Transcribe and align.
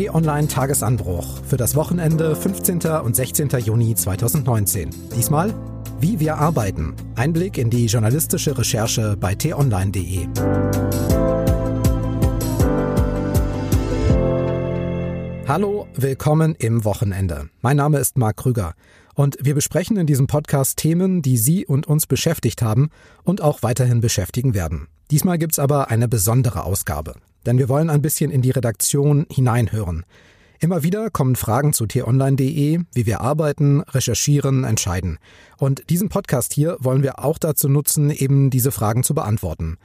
T-Online 0.00 0.48
Tagesanbruch 0.48 1.42
für 1.46 1.58
das 1.58 1.76
Wochenende 1.76 2.34
15. 2.34 2.80
und 3.04 3.14
16. 3.14 3.50
Juni 3.58 3.94
2019. 3.94 4.88
Diesmal 5.14 5.52
Wie 6.00 6.18
wir 6.18 6.38
arbeiten. 6.38 6.94
Einblick 7.16 7.58
in 7.58 7.68
die 7.68 7.84
journalistische 7.84 8.56
Recherche 8.56 9.18
bei 9.20 9.34
t-online.de. 9.34 10.26
Hallo, 15.46 15.86
willkommen 15.94 16.54
im 16.58 16.86
Wochenende. 16.86 17.50
Mein 17.60 17.76
Name 17.76 17.98
ist 17.98 18.16
Marc 18.16 18.38
Krüger 18.38 18.72
und 19.20 19.36
wir 19.38 19.54
besprechen 19.54 19.98
in 19.98 20.06
diesem 20.06 20.26
Podcast 20.26 20.78
Themen, 20.78 21.20
die 21.20 21.36
Sie 21.36 21.66
und 21.66 21.86
uns 21.86 22.06
beschäftigt 22.06 22.62
haben 22.62 22.88
und 23.22 23.42
auch 23.42 23.62
weiterhin 23.62 24.00
beschäftigen 24.00 24.54
werden. 24.54 24.88
Diesmal 25.10 25.36
gibt's 25.36 25.58
aber 25.58 25.90
eine 25.90 26.08
besondere 26.08 26.64
Ausgabe, 26.64 27.12
denn 27.44 27.58
wir 27.58 27.68
wollen 27.68 27.90
ein 27.90 28.00
bisschen 28.00 28.30
in 28.30 28.40
die 28.40 28.50
Redaktion 28.50 29.26
hineinhören. 29.30 30.06
Immer 30.58 30.82
wieder 30.84 31.10
kommen 31.10 31.36
Fragen 31.36 31.74
zu 31.74 31.84
t-online.de, 31.84 32.80
wie 32.94 33.06
wir 33.06 33.20
arbeiten, 33.20 33.82
recherchieren, 33.82 34.64
entscheiden. 34.64 35.18
Und 35.58 35.90
diesen 35.90 36.08
Podcast 36.08 36.54
hier 36.54 36.78
wollen 36.80 37.02
wir 37.02 37.22
auch 37.22 37.36
dazu 37.36 37.68
nutzen, 37.68 38.08
eben 38.08 38.48
diese 38.48 38.72
Fragen 38.72 39.02
zu 39.02 39.14
beantworten. 39.14 39.76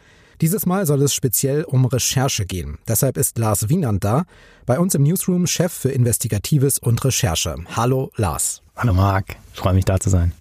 Dieses 0.41 0.65
Mal 0.65 0.85
soll 0.85 1.01
es 1.01 1.13
speziell 1.13 1.63
um 1.63 1.85
Recherche 1.85 2.45
gehen. 2.45 2.77
Deshalb 2.87 3.15
ist 3.15 3.37
Lars 3.37 3.69
Wienand 3.69 4.03
da, 4.03 4.25
bei 4.65 4.79
uns 4.79 4.93
im 4.93 5.03
Newsroom 5.03 5.47
Chef 5.47 5.71
für 5.71 5.91
Investigatives 5.91 6.77
und 6.77 7.03
Recherche. 7.05 7.55
Hallo 7.73 8.11
Lars. 8.17 8.61
Hallo 8.75 8.93
Marc, 8.93 9.37
ich 9.53 9.59
freue 9.59 9.73
mich 9.73 9.85
da 9.85 9.97
zu 9.97 10.09
sein. 10.09 10.33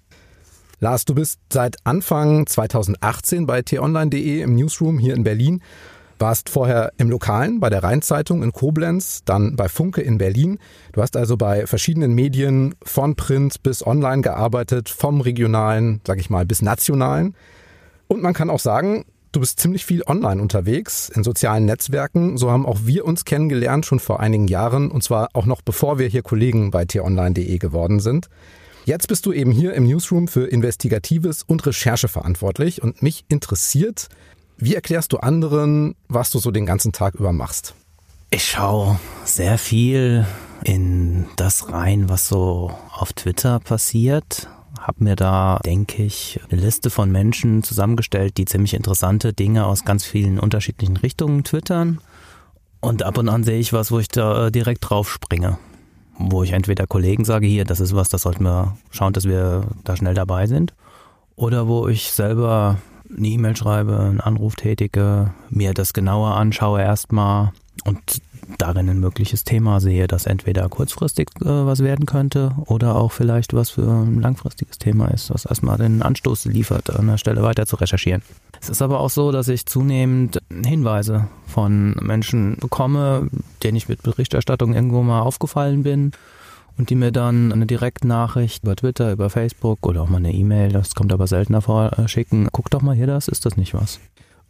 Lars, 0.81 1.05
du 1.05 1.15
bist 1.15 1.39
seit 1.53 1.77
Anfang 1.85 2.47
2018 2.47 3.47
bei 3.47 3.63
t-online.de 3.63 4.43
im 4.43 4.57
Newsroom 4.57 4.99
hier 4.99 5.15
in 5.15 5.23
Berlin. 5.23 5.63
Warst 6.19 6.49
vorher 6.49 6.93
im 6.97 7.09
Lokalen 7.09 7.61
bei 7.61 7.71
der 7.71 7.85
Rheinzeitung 7.85 8.43
in 8.43 8.53
Koblenz, 8.53 9.23
dann 9.25 9.55
bei 9.55 9.69
Funke 9.69 10.01
in 10.01 10.19
Berlin. 10.19 10.59
Du 10.93 11.03
hast 11.03 11.17
also 11.17 11.37
bei 11.37 11.67
verschiedenen 11.69 12.15
Medien 12.15 12.75
von 12.83 13.15
Print 13.15 13.63
bis 13.63 13.87
Online 13.87 14.23
gearbeitet, 14.23 14.89
vom 14.89 15.21
regionalen, 15.21 16.01
sag 16.05 16.19
ich 16.19 16.31
mal, 16.31 16.45
bis 16.45 16.63
nationalen. 16.63 17.37
Und 18.09 18.23
man 18.23 18.35
kann 18.35 18.51
auch 18.51 18.61
sagen, 18.61 19.05
du 19.35 19.41
bist 19.41 19.59
ziemlich 19.59 19.85
viel 19.85 20.03
online 20.07 20.41
unterwegs, 20.41 21.09
in 21.09 21.25
sozialen 21.25 21.65
Netzwerken. 21.65 22.39
So 22.39 22.51
haben 22.51 22.67
auch 22.67 22.81
wir 22.85 23.05
uns 23.05 23.25
kennengelernt, 23.25 23.85
schon 23.85 24.01
vor 24.01 24.21
einigen 24.21 24.49
Jahren, 24.49 24.91
und 24.91 25.03
zwar 25.03 25.29
auch 25.33 25.47
noch 25.47 25.63
bevor 25.63 25.99
wir 25.99 26.09
hier 26.09 26.23
Kollegen 26.23 26.71
bei 26.71 26.85
t-online.de 26.85 27.59
geworden 27.59 28.01
sind. 28.01 28.29
Jetzt 28.85 29.09
bist 29.09 29.27
du 29.27 29.33
eben 29.33 29.51
hier 29.51 29.75
im 29.75 29.85
Newsroom 29.85 30.29
für 30.29 30.47
Investigatives 30.47 31.43
und 31.43 31.67
Recherche 31.67 32.07
verantwortlich 32.07 32.83
und 32.83 33.03
mich 33.03 33.25
interessiert, 33.29 34.09
wie 34.57 34.75
erklärst 34.75 35.13
du 35.13 35.17
anderen, 35.19 35.97
was 36.09 36.31
du 36.31 36.39
so 36.39 36.51
den 36.51 36.67
ganzen 36.67 36.93
Tag 36.93 37.15
über 37.15 37.33
machst? 37.33 37.75
Ich 38.31 38.45
schaue 38.45 38.99
sehr 39.25 39.59
viel 39.59 40.27
in 40.65 41.27
das 41.37 41.73
rein, 41.73 42.09
was 42.09 42.29
so 42.29 42.73
auf 42.93 43.13
Twitter 43.13 43.59
passiert. 43.59 44.49
Hab 44.87 45.01
mir 45.01 45.17
da, 45.17 45.59
denke 45.65 46.03
ich, 46.03 46.39
eine 46.51 46.61
Liste 46.61 46.91
von 46.91 47.11
Menschen 47.11 47.63
zusammengestellt, 47.63 48.37
die 48.37 48.45
ziemlich 48.45 48.75
interessante 48.75 49.33
Dinge 49.33 49.65
aus 49.67 49.85
ganz 49.85 50.05
vielen 50.05 50.39
unterschiedlichen 50.39 50.99
Richtungen 50.99 51.43
twittern. 51.43 52.01
Und 52.81 53.03
ab 53.03 53.17
und 53.17 53.31
an 53.31 53.45
sehe 53.45 53.59
ich 53.59 53.73
was, 53.73 53.91
wo 53.91 53.99
ich 53.99 54.09
da 54.09 54.51
direkt 54.51 54.89
drauf 54.89 55.11
springe 55.11 55.59
wo 56.19 56.43
ich 56.43 56.53
entweder 56.53 56.87
Kollegen 56.87 57.25
sage, 57.25 57.47
hier, 57.47 57.65
das 57.65 57.81
ist 57.81 57.95
was, 57.95 58.09
das 58.09 58.23
sollten 58.23 58.45
wir 58.45 58.77
schauen, 58.91 59.13
dass 59.13 59.25
wir 59.25 59.65
da 59.85 59.97
schnell 59.97 60.15
dabei 60.15 60.47
sind. 60.47 60.75
Oder 61.37 61.67
wo 61.67 61.89
ich 61.89 62.13
selber 62.13 62.79
eine 63.17 63.29
E-Mail 63.29 63.57
schreibe, 63.57 63.99
einen 63.99 64.21
Anruf 64.21 64.55
tätige, 64.55 65.35
mir 65.51 65.75
das 65.75 65.93
genauer 65.93 66.37
anschaue 66.37 66.81
erstmal 66.81 67.53
und 67.85 68.23
darin 68.59 68.89
ein 68.89 69.01
mögliches 69.01 69.45
Thema 69.45 69.81
sehe, 69.81 70.07
das 70.07 70.27
entweder 70.27 70.69
kurzfristig 70.69 71.29
äh, 71.41 71.45
was 71.45 71.81
werden 71.81 72.07
könnte 72.07 72.53
oder 72.67 72.97
auch 72.97 73.13
vielleicht 73.13 73.55
was 73.55 73.71
für 73.71 73.83
ein 73.83 74.21
langfristiges 74.21 74.79
Thema 74.79 75.09
ist, 75.09 75.33
was 75.33 75.45
erstmal 75.45 75.79
den 75.79 76.03
Anstoß 76.03 76.47
liefert, 76.47 76.91
an 76.91 77.07
der 77.07 77.19
Stelle 77.19 77.43
weiter 77.43 77.67
zu 77.67 77.77
recherchieren. 77.77 78.23
Es 78.61 78.69
ist 78.69 78.83
aber 78.83 79.01
auch 79.01 79.11
so, 79.11 79.33
dass 79.33 79.49
ich 79.49 79.67
zunehmend 79.67 80.41
Hinweise 80.51 81.29
von 81.47 81.93
Menschen 82.01 82.57
bekomme, 82.61 83.29
denen 83.63 83.77
ich 83.77 83.89
mit 83.89 84.03
Berichterstattung 84.03 84.75
irgendwo 84.75 85.03
mal 85.03 85.21
aufgefallen 85.21 85.83
bin 85.83 86.13
und 86.77 86.91
die 86.91 86.95
mir 86.95 87.13
dann 87.13 87.53
eine 87.53 87.67
Direktnachricht 87.67 88.65
über 88.65 88.77
Twitter, 88.77 89.13
über 89.13 89.31
Facebook 89.31 89.87
oder 89.87 90.03
auch 90.03 90.09
mal 90.09 90.19
eine 90.19 90.33
E-Mail, 90.33 90.73
das 90.73 90.95
kommt 90.95 91.13
aber 91.13 91.27
seltener 91.27 91.63
vor, 91.63 91.99
äh, 91.99 92.09
schicken. 92.09 92.49
Guck 92.53 92.71
doch 92.71 92.83
mal 92.83 92.97
hier 92.97 93.07
das, 93.07 93.29
ist 93.29 93.47
das 93.47 93.57
nicht 93.57 93.75
was? 93.75 94.01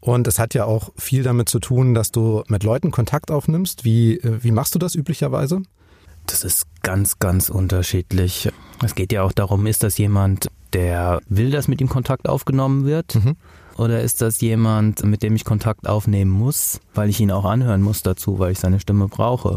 Und 0.05 0.29
es 0.29 0.39
hat 0.39 0.53
ja 0.53 0.67
auch 0.67 0.91
viel 0.99 1.23
damit 1.23 1.49
zu 1.49 1.61
tun, 1.61 1.95
dass 1.95 2.13
du 2.13 2.45
mit 2.49 2.63
Leuten 2.63 2.91
Kontakt 2.91 3.31
aufnimmst. 3.31 3.87
Wie, 3.87 4.19
äh, 4.19 4.45
wie 4.45 4.51
machst 4.51 4.75
du 4.75 4.79
das 4.79 4.95
üblicherweise? 4.95 5.63
Das 6.27 6.45
ist 6.45 6.67
ganz, 6.83 7.19
ganz 7.19 7.49
unterschiedlich. 7.49 8.51
Es 8.85 8.95
geht 8.95 9.13
ja 9.13 9.23
auch 9.23 9.33
darum, 9.33 9.67
ist 9.67 9.83
das 9.83 9.97
jemand, 9.97 10.49
der 10.75 11.23
will, 11.31 11.51
dass 11.51 11.69
mit 11.69 11.81
ihm 11.81 11.89
Kontakt 11.89 12.29
aufgenommen 12.29 12.85
wird? 12.85 13.15
Mhm. 13.15 13.37
Oder 13.79 14.03
ist 14.03 14.21
das 14.21 14.43
jemand, 14.43 15.07
mit 15.07 15.23
dem 15.23 15.37
ich 15.37 15.45
Kontakt 15.47 15.89
aufnehmen 15.89 16.31
muss, 16.31 16.81
weil 16.93 17.09
ich 17.09 17.19
ihn 17.21 17.31
auch 17.31 17.47
anhören 17.47 17.81
muss 17.81 18.03
dazu, 18.03 18.39
weil 18.39 18.53
ich 18.53 18.59
seine 18.59 18.81
Stimme 18.81 19.09
brauche? 19.09 19.57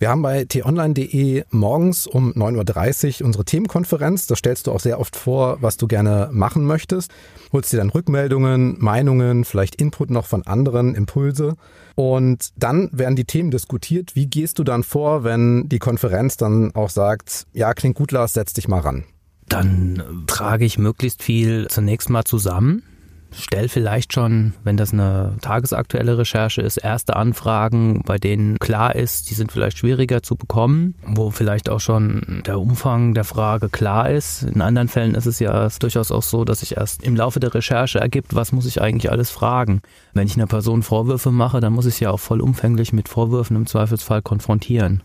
Wir 0.00 0.08
haben 0.08 0.22
bei 0.22 0.46
t-online.de 0.46 1.44
morgens 1.50 2.06
um 2.06 2.32
9.30 2.32 3.20
Uhr 3.20 3.26
unsere 3.26 3.44
Themenkonferenz. 3.44 4.26
Da 4.26 4.34
stellst 4.34 4.66
du 4.66 4.72
auch 4.72 4.80
sehr 4.80 4.98
oft 4.98 5.14
vor, 5.14 5.58
was 5.60 5.76
du 5.76 5.86
gerne 5.88 6.30
machen 6.32 6.64
möchtest. 6.64 7.10
Holst 7.52 7.70
dir 7.70 7.76
dann 7.76 7.90
Rückmeldungen, 7.90 8.76
Meinungen, 8.78 9.44
vielleicht 9.44 9.74
Input 9.74 10.08
noch 10.08 10.24
von 10.24 10.46
anderen, 10.46 10.94
Impulse. 10.94 11.54
Und 11.96 12.48
dann 12.56 12.88
werden 12.94 13.14
die 13.14 13.26
Themen 13.26 13.50
diskutiert. 13.50 14.16
Wie 14.16 14.26
gehst 14.26 14.58
du 14.58 14.64
dann 14.64 14.84
vor, 14.84 15.22
wenn 15.22 15.68
die 15.68 15.78
Konferenz 15.78 16.38
dann 16.38 16.74
auch 16.74 16.88
sagt, 16.88 17.46
ja, 17.52 17.74
klingt 17.74 17.96
gut, 17.96 18.10
Lars, 18.10 18.32
setz 18.32 18.54
dich 18.54 18.68
mal 18.68 18.80
ran? 18.80 19.04
Dann 19.50 20.24
trage 20.26 20.64
ich 20.64 20.78
möglichst 20.78 21.22
viel 21.22 21.68
zunächst 21.68 22.08
mal 22.08 22.24
zusammen 22.24 22.84
stell 23.32 23.68
vielleicht 23.68 24.12
schon, 24.12 24.54
wenn 24.64 24.76
das 24.76 24.92
eine 24.92 25.36
tagesaktuelle 25.40 26.18
Recherche 26.18 26.62
ist, 26.62 26.76
erste 26.76 27.16
Anfragen, 27.16 28.02
bei 28.04 28.18
denen 28.18 28.58
klar 28.58 28.94
ist, 28.94 29.30
die 29.30 29.34
sind 29.34 29.52
vielleicht 29.52 29.78
schwieriger 29.78 30.22
zu 30.22 30.36
bekommen, 30.36 30.94
wo 31.04 31.30
vielleicht 31.30 31.68
auch 31.68 31.80
schon 31.80 32.42
der 32.46 32.58
Umfang 32.58 33.14
der 33.14 33.24
Frage 33.24 33.68
klar 33.68 34.10
ist. 34.10 34.42
In 34.42 34.60
anderen 34.60 34.88
Fällen 34.88 35.14
ist 35.14 35.26
es 35.26 35.38
ja 35.38 35.68
durchaus 35.78 36.10
auch 36.10 36.22
so, 36.22 36.44
dass 36.44 36.60
sich 36.60 36.76
erst 36.76 37.02
im 37.02 37.16
Laufe 37.16 37.40
der 37.40 37.54
Recherche 37.54 38.00
ergibt, 38.00 38.34
was 38.34 38.52
muss 38.52 38.66
ich 38.66 38.80
eigentlich 38.80 39.10
alles 39.10 39.30
fragen. 39.30 39.82
Wenn 40.12 40.26
ich 40.26 40.36
einer 40.36 40.46
Person 40.46 40.82
Vorwürfe 40.82 41.30
mache, 41.30 41.60
dann 41.60 41.72
muss 41.72 41.86
ich 41.86 42.00
ja 42.00 42.10
auch 42.10 42.20
vollumfänglich 42.20 42.92
mit 42.92 43.08
Vorwürfen 43.08 43.56
im 43.56 43.66
Zweifelsfall 43.66 44.22
konfrontieren. 44.22 45.02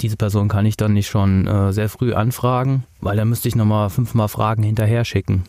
Diese 0.00 0.16
Person 0.16 0.48
kann 0.48 0.66
ich 0.66 0.76
dann 0.76 0.92
nicht 0.92 1.08
schon 1.08 1.46
äh, 1.46 1.72
sehr 1.72 1.88
früh 1.88 2.14
anfragen, 2.14 2.84
weil 3.00 3.16
dann 3.16 3.28
müsste 3.28 3.48
ich 3.48 3.56
nochmal 3.56 3.90
fünfmal 3.90 4.28
Fragen 4.28 4.62
hinterher 4.62 5.04
schicken. 5.04 5.42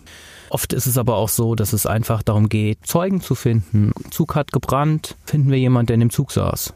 Oft 0.49 0.73
ist 0.73 0.87
es 0.87 0.97
aber 0.97 1.15
auch 1.15 1.29
so, 1.29 1.55
dass 1.55 1.73
es 1.73 1.85
einfach 1.85 2.23
darum 2.23 2.49
geht, 2.49 2.79
Zeugen 2.83 3.21
zu 3.21 3.35
finden. 3.35 3.91
Zug 4.09 4.35
hat 4.35 4.51
gebrannt, 4.51 5.15
finden 5.25 5.51
wir 5.51 5.59
jemanden, 5.59 5.87
der 5.87 5.93
in 5.95 5.99
dem 6.01 6.09
Zug 6.09 6.31
saß. 6.31 6.73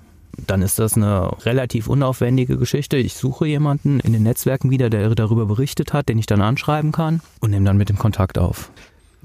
Dann 0.47 0.61
ist 0.61 0.79
das 0.79 0.95
eine 0.95 1.31
relativ 1.45 1.87
unaufwendige 1.87 2.57
Geschichte. 2.57 2.97
Ich 2.97 3.13
suche 3.13 3.47
jemanden 3.47 3.99
in 3.99 4.13
den 4.13 4.23
Netzwerken 4.23 4.71
wieder, 4.71 4.89
der 4.89 5.13
darüber 5.13 5.45
berichtet 5.45 5.93
hat, 5.93 6.09
den 6.09 6.17
ich 6.17 6.25
dann 6.25 6.41
anschreiben 6.41 6.91
kann 6.91 7.21
und 7.39 7.51
nehme 7.51 7.65
dann 7.65 7.77
mit 7.77 7.89
dem 7.89 7.97
Kontakt 7.97 8.37
auf. 8.37 8.71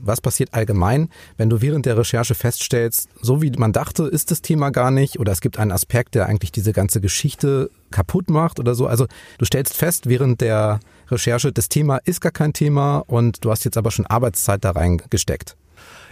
Was 0.00 0.20
passiert 0.20 0.54
allgemein, 0.54 1.08
wenn 1.38 1.50
du 1.50 1.60
während 1.60 1.84
der 1.84 1.96
Recherche 1.96 2.34
feststellst, 2.36 3.08
so 3.20 3.42
wie 3.42 3.50
man 3.50 3.72
dachte, 3.72 4.04
ist 4.04 4.30
das 4.30 4.42
Thema 4.42 4.70
gar 4.70 4.92
nicht 4.92 5.18
oder 5.18 5.32
es 5.32 5.40
gibt 5.40 5.58
einen 5.58 5.72
Aspekt, 5.72 6.14
der 6.14 6.26
eigentlich 6.26 6.52
diese 6.52 6.72
ganze 6.72 7.00
Geschichte 7.00 7.70
kaputt 7.90 8.30
macht 8.30 8.60
oder 8.60 8.76
so? 8.76 8.86
Also 8.86 9.06
du 9.38 9.44
stellst 9.44 9.76
fest 9.76 10.08
während 10.08 10.40
der 10.40 10.78
Recherche, 11.10 11.52
das 11.52 11.68
Thema 11.68 11.98
ist 11.98 12.20
gar 12.20 12.32
kein 12.32 12.52
Thema 12.52 12.98
und 13.06 13.44
du 13.44 13.50
hast 13.50 13.64
jetzt 13.64 13.76
aber 13.76 13.90
schon 13.90 14.06
Arbeitszeit 14.06 14.64
da 14.64 14.70
reingesteckt. 14.72 15.56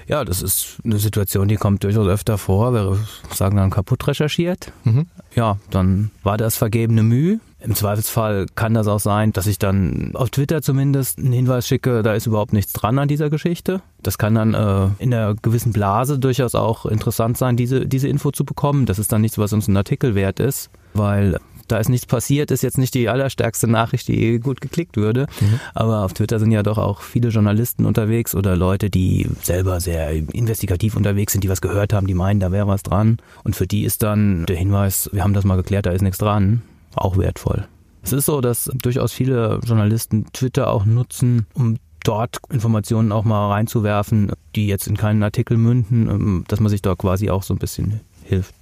Ja, 0.08 0.24
das 0.24 0.40
ist 0.40 0.76
eine 0.84 0.98
Situation, 0.98 1.48
die 1.48 1.56
kommt 1.56 1.82
durchaus 1.82 2.06
öfter 2.06 2.38
vor. 2.38 2.72
Wir 2.72 2.98
sagen 3.34 3.56
dann 3.56 3.70
kaputt 3.70 4.06
recherchiert. 4.06 4.72
Mhm. 4.84 5.06
Ja, 5.34 5.58
dann 5.70 6.12
war 6.22 6.36
das 6.36 6.56
vergebene 6.56 7.02
Mühe. 7.02 7.40
Im 7.58 7.74
Zweifelsfall 7.74 8.46
kann 8.54 8.74
das 8.74 8.86
auch 8.86 9.00
sein, 9.00 9.32
dass 9.32 9.48
ich 9.48 9.58
dann 9.58 10.12
auf 10.14 10.30
Twitter 10.30 10.62
zumindest 10.62 11.18
einen 11.18 11.32
Hinweis 11.32 11.66
schicke, 11.66 12.02
da 12.04 12.14
ist 12.14 12.26
überhaupt 12.26 12.52
nichts 12.52 12.72
dran 12.72 12.98
an 12.98 13.08
dieser 13.08 13.30
Geschichte. 13.30 13.80
Das 14.02 14.18
kann 14.18 14.36
dann 14.36 14.54
äh, 14.54 14.88
in 15.02 15.12
einer 15.12 15.34
gewissen 15.34 15.72
Blase 15.72 16.20
durchaus 16.20 16.54
auch 16.54 16.86
interessant 16.86 17.36
sein, 17.36 17.56
diese, 17.56 17.86
diese 17.86 18.06
Info 18.06 18.30
zu 18.30 18.44
bekommen. 18.44 18.86
Das 18.86 19.00
ist 19.00 19.10
dann 19.10 19.22
nichts, 19.22 19.38
was 19.38 19.52
uns 19.52 19.66
ein 19.66 19.76
Artikel 19.76 20.14
wert 20.14 20.38
ist, 20.38 20.70
weil 20.94 21.40
da 21.68 21.78
ist 21.78 21.88
nichts 21.88 22.06
passiert, 22.06 22.50
ist 22.50 22.62
jetzt 22.62 22.78
nicht 22.78 22.94
die 22.94 23.08
allerstärkste 23.08 23.68
Nachricht, 23.68 24.08
die 24.08 24.38
gut 24.38 24.60
geklickt 24.60 24.96
würde. 24.96 25.26
Mhm. 25.40 25.60
Aber 25.74 26.04
auf 26.04 26.12
Twitter 26.12 26.38
sind 26.38 26.52
ja 26.52 26.62
doch 26.62 26.78
auch 26.78 27.00
viele 27.02 27.28
Journalisten 27.28 27.84
unterwegs 27.84 28.34
oder 28.34 28.56
Leute, 28.56 28.90
die 28.90 29.28
selber 29.42 29.80
sehr 29.80 30.12
investigativ 30.12 30.96
unterwegs 30.96 31.32
sind, 31.32 31.44
die 31.44 31.48
was 31.48 31.60
gehört 31.60 31.92
haben, 31.92 32.06
die 32.06 32.14
meinen, 32.14 32.40
da 32.40 32.52
wäre 32.52 32.66
was 32.66 32.82
dran. 32.82 33.18
Und 33.44 33.56
für 33.56 33.66
die 33.66 33.84
ist 33.84 34.02
dann 34.02 34.46
der 34.46 34.56
Hinweis, 34.56 35.10
wir 35.12 35.22
haben 35.22 35.34
das 35.34 35.44
mal 35.44 35.56
geklärt, 35.56 35.86
da 35.86 35.90
ist 35.90 36.02
nichts 36.02 36.18
dran, 36.18 36.62
auch 36.94 37.16
wertvoll. 37.16 37.66
Es 38.02 38.12
ist 38.12 38.26
so, 38.26 38.40
dass 38.40 38.70
durchaus 38.72 39.12
viele 39.12 39.60
Journalisten 39.64 40.26
Twitter 40.32 40.70
auch 40.70 40.84
nutzen, 40.84 41.46
um 41.54 41.78
dort 42.04 42.38
Informationen 42.50 43.10
auch 43.10 43.24
mal 43.24 43.50
reinzuwerfen, 43.50 44.30
die 44.54 44.68
jetzt 44.68 44.86
in 44.86 44.96
keinen 44.96 45.22
Artikel 45.22 45.56
münden, 45.56 46.08
ähm, 46.08 46.44
dass 46.46 46.60
man 46.60 46.70
sich 46.70 46.82
da 46.82 46.94
quasi 46.94 47.30
auch 47.30 47.42
so 47.42 47.52
ein 47.52 47.58
bisschen 47.58 48.00
hilft. 48.24 48.54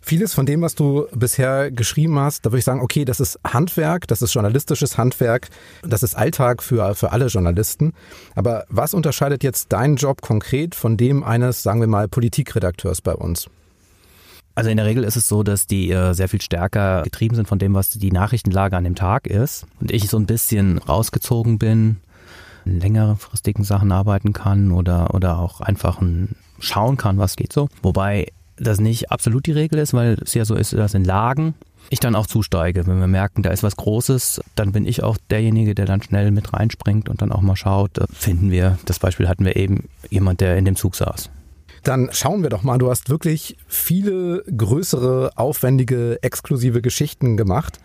Vieles 0.00 0.34
von 0.34 0.46
dem, 0.46 0.62
was 0.62 0.74
du 0.74 1.06
bisher 1.12 1.70
geschrieben 1.70 2.18
hast, 2.18 2.46
da 2.46 2.50
würde 2.50 2.58
ich 2.58 2.64
sagen, 2.64 2.80
okay, 2.80 3.04
das 3.04 3.20
ist 3.20 3.38
Handwerk, 3.44 4.06
das 4.06 4.22
ist 4.22 4.32
journalistisches 4.32 4.96
Handwerk, 4.96 5.48
das 5.82 6.02
ist 6.02 6.14
Alltag 6.14 6.62
für, 6.62 6.94
für 6.94 7.12
alle 7.12 7.26
Journalisten. 7.26 7.92
Aber 8.34 8.64
was 8.68 8.94
unterscheidet 8.94 9.42
jetzt 9.42 9.72
deinen 9.72 9.96
Job 9.96 10.22
konkret 10.22 10.74
von 10.74 10.96
dem 10.96 11.24
eines, 11.24 11.62
sagen 11.62 11.80
wir 11.80 11.88
mal, 11.88 12.08
Politikredakteurs 12.08 13.00
bei 13.00 13.14
uns? 13.14 13.48
Also 14.54 14.70
in 14.70 14.76
der 14.76 14.86
Regel 14.86 15.04
ist 15.04 15.16
es 15.16 15.28
so, 15.28 15.44
dass 15.44 15.68
die 15.68 15.90
äh, 15.90 16.14
sehr 16.14 16.28
viel 16.28 16.42
stärker 16.42 17.02
getrieben 17.02 17.36
sind 17.36 17.46
von 17.46 17.60
dem, 17.60 17.74
was 17.74 17.90
die 17.90 18.10
Nachrichtenlage 18.10 18.76
an 18.76 18.82
dem 18.82 18.96
Tag 18.96 19.28
ist. 19.28 19.66
Und 19.80 19.92
ich 19.92 20.08
so 20.08 20.16
ein 20.16 20.26
bisschen 20.26 20.78
rausgezogen 20.78 21.58
bin, 21.58 21.98
in 22.64 22.80
längerfristigen 22.80 23.62
Sachen 23.62 23.92
arbeiten 23.92 24.32
kann 24.32 24.72
oder, 24.72 25.14
oder 25.14 25.38
auch 25.38 25.60
einfach 25.60 26.00
ein, 26.00 26.34
schauen 26.58 26.96
kann, 26.96 27.18
was 27.18 27.36
geht 27.36 27.52
so. 27.52 27.68
Wobei 27.82 28.32
das 28.60 28.80
nicht 28.80 29.10
absolut 29.10 29.46
die 29.46 29.52
Regel 29.52 29.78
ist, 29.78 29.94
weil 29.94 30.18
es 30.24 30.34
ja 30.34 30.44
so 30.44 30.54
ist, 30.54 30.72
dass 30.72 30.94
in 30.94 31.04
Lagen 31.04 31.54
ich 31.90 32.00
dann 32.00 32.14
auch 32.14 32.26
zusteige. 32.26 32.86
Wenn 32.86 33.00
wir 33.00 33.06
merken, 33.06 33.42
da 33.42 33.50
ist 33.50 33.62
was 33.62 33.76
Großes, 33.76 34.40
dann 34.54 34.72
bin 34.72 34.86
ich 34.86 35.02
auch 35.02 35.16
derjenige, 35.30 35.74
der 35.74 35.86
dann 35.86 36.02
schnell 36.02 36.30
mit 36.30 36.52
reinspringt 36.52 37.08
und 37.08 37.22
dann 37.22 37.32
auch 37.32 37.40
mal 37.40 37.56
schaut, 37.56 37.98
äh, 37.98 38.04
finden 38.12 38.50
wir, 38.50 38.78
das 38.84 38.98
Beispiel 38.98 39.28
hatten 39.28 39.44
wir 39.44 39.56
eben, 39.56 39.88
jemand, 40.10 40.40
der 40.40 40.56
in 40.56 40.64
dem 40.64 40.76
Zug 40.76 40.96
saß. 40.96 41.30
Dann 41.84 42.10
schauen 42.12 42.42
wir 42.42 42.50
doch 42.50 42.62
mal, 42.62 42.78
du 42.78 42.90
hast 42.90 43.08
wirklich 43.08 43.56
viele 43.66 44.42
größere, 44.44 45.30
aufwendige, 45.36 46.22
exklusive 46.22 46.82
Geschichten 46.82 47.36
gemacht. 47.36 47.78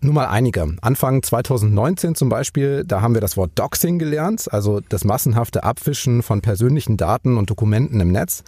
Nur 0.00 0.14
mal 0.14 0.26
einige. 0.26 0.76
Anfang 0.82 1.22
2019 1.22 2.14
zum 2.14 2.28
Beispiel, 2.28 2.84
da 2.86 3.00
haben 3.00 3.14
wir 3.14 3.20
das 3.20 3.36
Wort 3.36 3.52
Doxing 3.54 3.98
gelernt, 3.98 4.52
also 4.52 4.80
das 4.88 5.04
massenhafte 5.04 5.64
Abwischen 5.64 6.22
von 6.22 6.42
persönlichen 6.42 6.96
Daten 6.96 7.36
und 7.36 7.50
Dokumenten 7.50 8.00
im 8.00 8.12
Netz. 8.12 8.44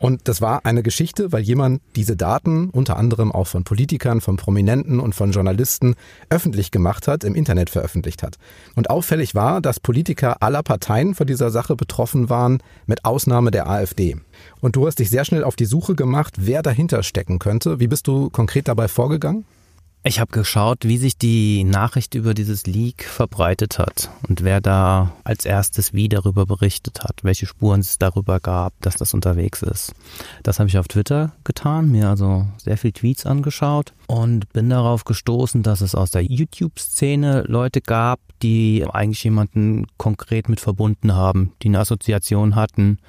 Und 0.00 0.28
das 0.28 0.40
war 0.40 0.64
eine 0.64 0.82
Geschichte, 0.82 1.30
weil 1.30 1.42
jemand 1.42 1.82
diese 1.94 2.16
Daten, 2.16 2.70
unter 2.70 2.96
anderem 2.96 3.30
auch 3.30 3.46
von 3.46 3.64
Politikern, 3.64 4.22
von 4.22 4.36
Prominenten 4.36 4.98
und 4.98 5.14
von 5.14 5.30
Journalisten, 5.30 5.94
öffentlich 6.30 6.70
gemacht 6.70 7.06
hat, 7.06 7.22
im 7.22 7.34
Internet 7.34 7.68
veröffentlicht 7.68 8.22
hat. 8.22 8.38
Und 8.74 8.88
auffällig 8.88 9.34
war, 9.34 9.60
dass 9.60 9.78
Politiker 9.78 10.42
aller 10.42 10.62
Parteien 10.62 11.14
von 11.14 11.26
dieser 11.26 11.50
Sache 11.50 11.76
betroffen 11.76 12.30
waren, 12.30 12.62
mit 12.86 13.04
Ausnahme 13.04 13.50
der 13.50 13.68
AfD. 13.68 14.16
Und 14.62 14.74
du 14.74 14.86
hast 14.86 15.00
dich 15.00 15.10
sehr 15.10 15.26
schnell 15.26 15.44
auf 15.44 15.54
die 15.54 15.66
Suche 15.66 15.94
gemacht, 15.94 16.34
wer 16.38 16.62
dahinter 16.62 17.02
stecken 17.02 17.38
könnte. 17.38 17.78
Wie 17.78 17.88
bist 17.88 18.06
du 18.06 18.30
konkret 18.30 18.68
dabei 18.68 18.88
vorgegangen? 18.88 19.44
Ich 20.02 20.18
habe 20.18 20.32
geschaut, 20.32 20.78
wie 20.84 20.96
sich 20.96 21.18
die 21.18 21.62
Nachricht 21.62 22.14
über 22.14 22.32
dieses 22.32 22.66
Leak 22.66 23.04
verbreitet 23.04 23.78
hat 23.78 24.08
und 24.26 24.42
wer 24.42 24.62
da 24.62 25.12
als 25.24 25.44
erstes 25.44 25.92
wie 25.92 26.08
darüber 26.08 26.46
berichtet 26.46 27.02
hat, 27.04 27.22
welche 27.22 27.44
Spuren 27.44 27.80
es 27.80 27.98
darüber 27.98 28.40
gab, 28.40 28.72
dass 28.80 28.96
das 28.96 29.12
unterwegs 29.12 29.60
ist. 29.60 29.92
Das 30.42 30.58
habe 30.58 30.70
ich 30.70 30.78
auf 30.78 30.88
Twitter 30.88 31.32
getan, 31.44 31.90
mir 31.90 32.08
also 32.08 32.46
sehr 32.56 32.78
viel 32.78 32.92
Tweets 32.92 33.26
angeschaut 33.26 33.92
und 34.06 34.50
bin 34.54 34.70
darauf 34.70 35.04
gestoßen, 35.04 35.62
dass 35.62 35.82
es 35.82 35.94
aus 35.94 36.10
der 36.10 36.22
YouTube-Szene 36.22 37.44
Leute 37.46 37.82
gab, 37.82 38.20
die 38.42 38.86
eigentlich 38.90 39.22
jemanden 39.22 39.86
konkret 39.98 40.48
mit 40.48 40.60
verbunden 40.60 41.14
haben, 41.14 41.52
die 41.60 41.68
eine 41.68 41.80
Assoziation 41.80 42.54
hatten. 42.54 43.00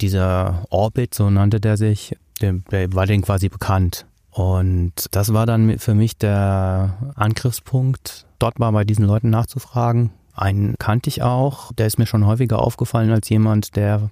Dieser 0.00 0.66
Orbit, 0.70 1.14
so 1.14 1.30
nannte 1.30 1.58
der 1.58 1.76
sich, 1.76 2.14
der, 2.40 2.52
der 2.70 2.94
war 2.94 3.06
denen 3.06 3.24
quasi 3.24 3.48
bekannt. 3.48 4.06
Und 4.38 4.92
das 5.10 5.32
war 5.32 5.46
dann 5.46 5.80
für 5.80 5.94
mich 5.94 6.16
der 6.16 6.96
Angriffspunkt, 7.16 8.24
dort 8.38 8.60
mal 8.60 8.70
bei 8.70 8.84
diesen 8.84 9.04
Leuten 9.04 9.30
nachzufragen. 9.30 10.12
Einen 10.32 10.76
kannte 10.78 11.08
ich 11.08 11.22
auch, 11.22 11.72
der 11.72 11.88
ist 11.88 11.98
mir 11.98 12.06
schon 12.06 12.24
häufiger 12.24 12.60
aufgefallen 12.60 13.10
als 13.10 13.28
jemand, 13.30 13.74
der 13.74 14.10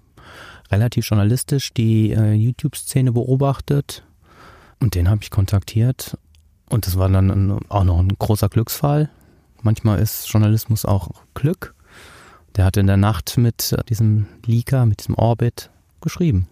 relativ 0.68 1.08
journalistisch 1.08 1.72
die 1.72 2.10
äh, 2.10 2.32
YouTube-Szene 2.32 3.12
beobachtet. 3.12 4.02
Und 4.80 4.96
den 4.96 5.08
habe 5.08 5.20
ich 5.22 5.30
kontaktiert. 5.30 6.18
Und 6.68 6.88
das 6.88 6.98
war 6.98 7.08
dann 7.08 7.60
auch 7.68 7.84
noch 7.84 8.00
ein 8.00 8.08
großer 8.18 8.48
Glücksfall. 8.48 9.08
Manchmal 9.62 10.00
ist 10.00 10.28
Journalismus 10.28 10.84
auch 10.84 11.10
Glück. 11.34 11.76
Der 12.56 12.64
hat 12.64 12.76
in 12.76 12.88
der 12.88 12.96
Nacht 12.96 13.38
mit 13.38 13.76
diesem 13.88 14.26
Leaker, 14.44 14.86
mit 14.86 14.98
diesem 14.98 15.14
Orbit 15.14 15.70
geschrieben. 16.00 16.48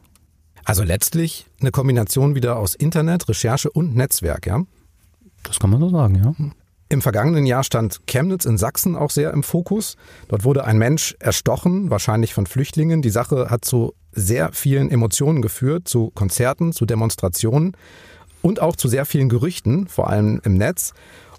Also 0.64 0.82
letztlich 0.82 1.46
eine 1.60 1.70
Kombination 1.70 2.34
wieder 2.34 2.56
aus 2.56 2.74
Internet, 2.74 3.28
Recherche 3.28 3.70
und 3.70 3.94
Netzwerk, 3.94 4.46
ja? 4.46 4.62
Das 5.42 5.60
kann 5.60 5.70
man 5.70 5.80
so 5.80 5.90
sagen, 5.90 6.14
ja. 6.14 6.34
Im 6.88 7.02
vergangenen 7.02 7.46
Jahr 7.46 7.64
stand 7.64 8.06
Chemnitz 8.06 8.44
in 8.44 8.56
Sachsen 8.56 8.94
auch 8.96 9.10
sehr 9.10 9.32
im 9.32 9.42
Fokus. 9.42 9.96
Dort 10.28 10.44
wurde 10.44 10.64
ein 10.64 10.78
Mensch 10.78 11.16
erstochen, 11.18 11.90
wahrscheinlich 11.90 12.34
von 12.34 12.46
Flüchtlingen. 12.46 13.02
Die 13.02 13.10
Sache 13.10 13.50
hat 13.50 13.64
zu 13.64 13.94
sehr 14.12 14.52
vielen 14.52 14.90
Emotionen 14.90 15.42
geführt, 15.42 15.88
zu 15.88 16.10
Konzerten, 16.14 16.72
zu 16.72 16.86
Demonstrationen 16.86 17.76
und 18.42 18.60
auch 18.60 18.76
zu 18.76 18.88
sehr 18.88 19.06
vielen 19.06 19.28
Gerüchten, 19.28 19.88
vor 19.88 20.08
allem 20.08 20.40
im 20.44 20.54
Netz. 20.54 20.92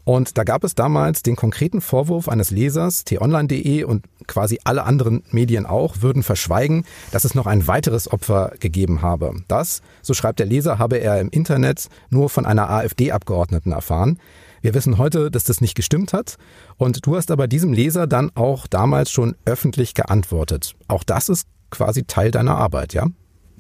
Und 0.06 0.38
da 0.38 0.44
gab 0.44 0.64
es 0.64 0.76
damals 0.76 1.24
den 1.24 1.36
konkreten 1.36 1.82
Vorwurf 1.82 2.30
eines 2.30 2.52
Lesers, 2.52 3.04
t-online.de 3.04 3.84
und 3.84 4.06
quasi 4.28 4.60
alle 4.64 4.84
anderen 4.84 5.24
Medien 5.32 5.66
auch, 5.66 6.02
würden 6.02 6.24
verschweigen, 6.24 6.86
dass 7.12 7.26
es 7.26 7.36
noch 7.36 7.48
ein 7.48 7.68
weiteres 7.68 8.12
Opfer 8.12 8.54
gegeben 8.60 9.02
habe. 9.02 9.34
Das, 9.48 9.82
so 10.04 10.14
schreibt 10.14 10.40
der 10.40 10.46
Leser, 10.46 10.78
habe 10.78 10.98
er 10.98 11.20
im 11.20 11.30
Internet 11.30 11.88
nur 12.12 12.30
von 12.30 12.46
einer 12.46 12.70
AfD-Abgeordneten 12.70 13.72
erfahren. 13.72 14.20
Wir 14.62 14.76
wissen 14.76 15.00
heute, 15.00 15.32
dass 15.32 15.44
das 15.44 15.60
nicht 15.60 15.76
gestimmt 15.76 16.14
hat. 16.14 16.38
Und 16.78 17.06
du 17.06 17.16
hast 17.16 17.32
aber 17.32 17.48
diesem 17.48 17.74
Leser 17.74 18.06
dann 18.08 18.32
auch 18.36 18.68
damals 18.68 19.12
schon 19.12 19.36
öffentlich 19.46 19.96
geantwortet. 19.96 20.76
Auch 20.88 21.04
das 21.04 21.30
ist 21.30 21.48
quasi 21.72 22.04
Teil 22.04 22.32
deiner 22.32 22.58
Arbeit, 22.58 22.94
ja? 22.94 23.08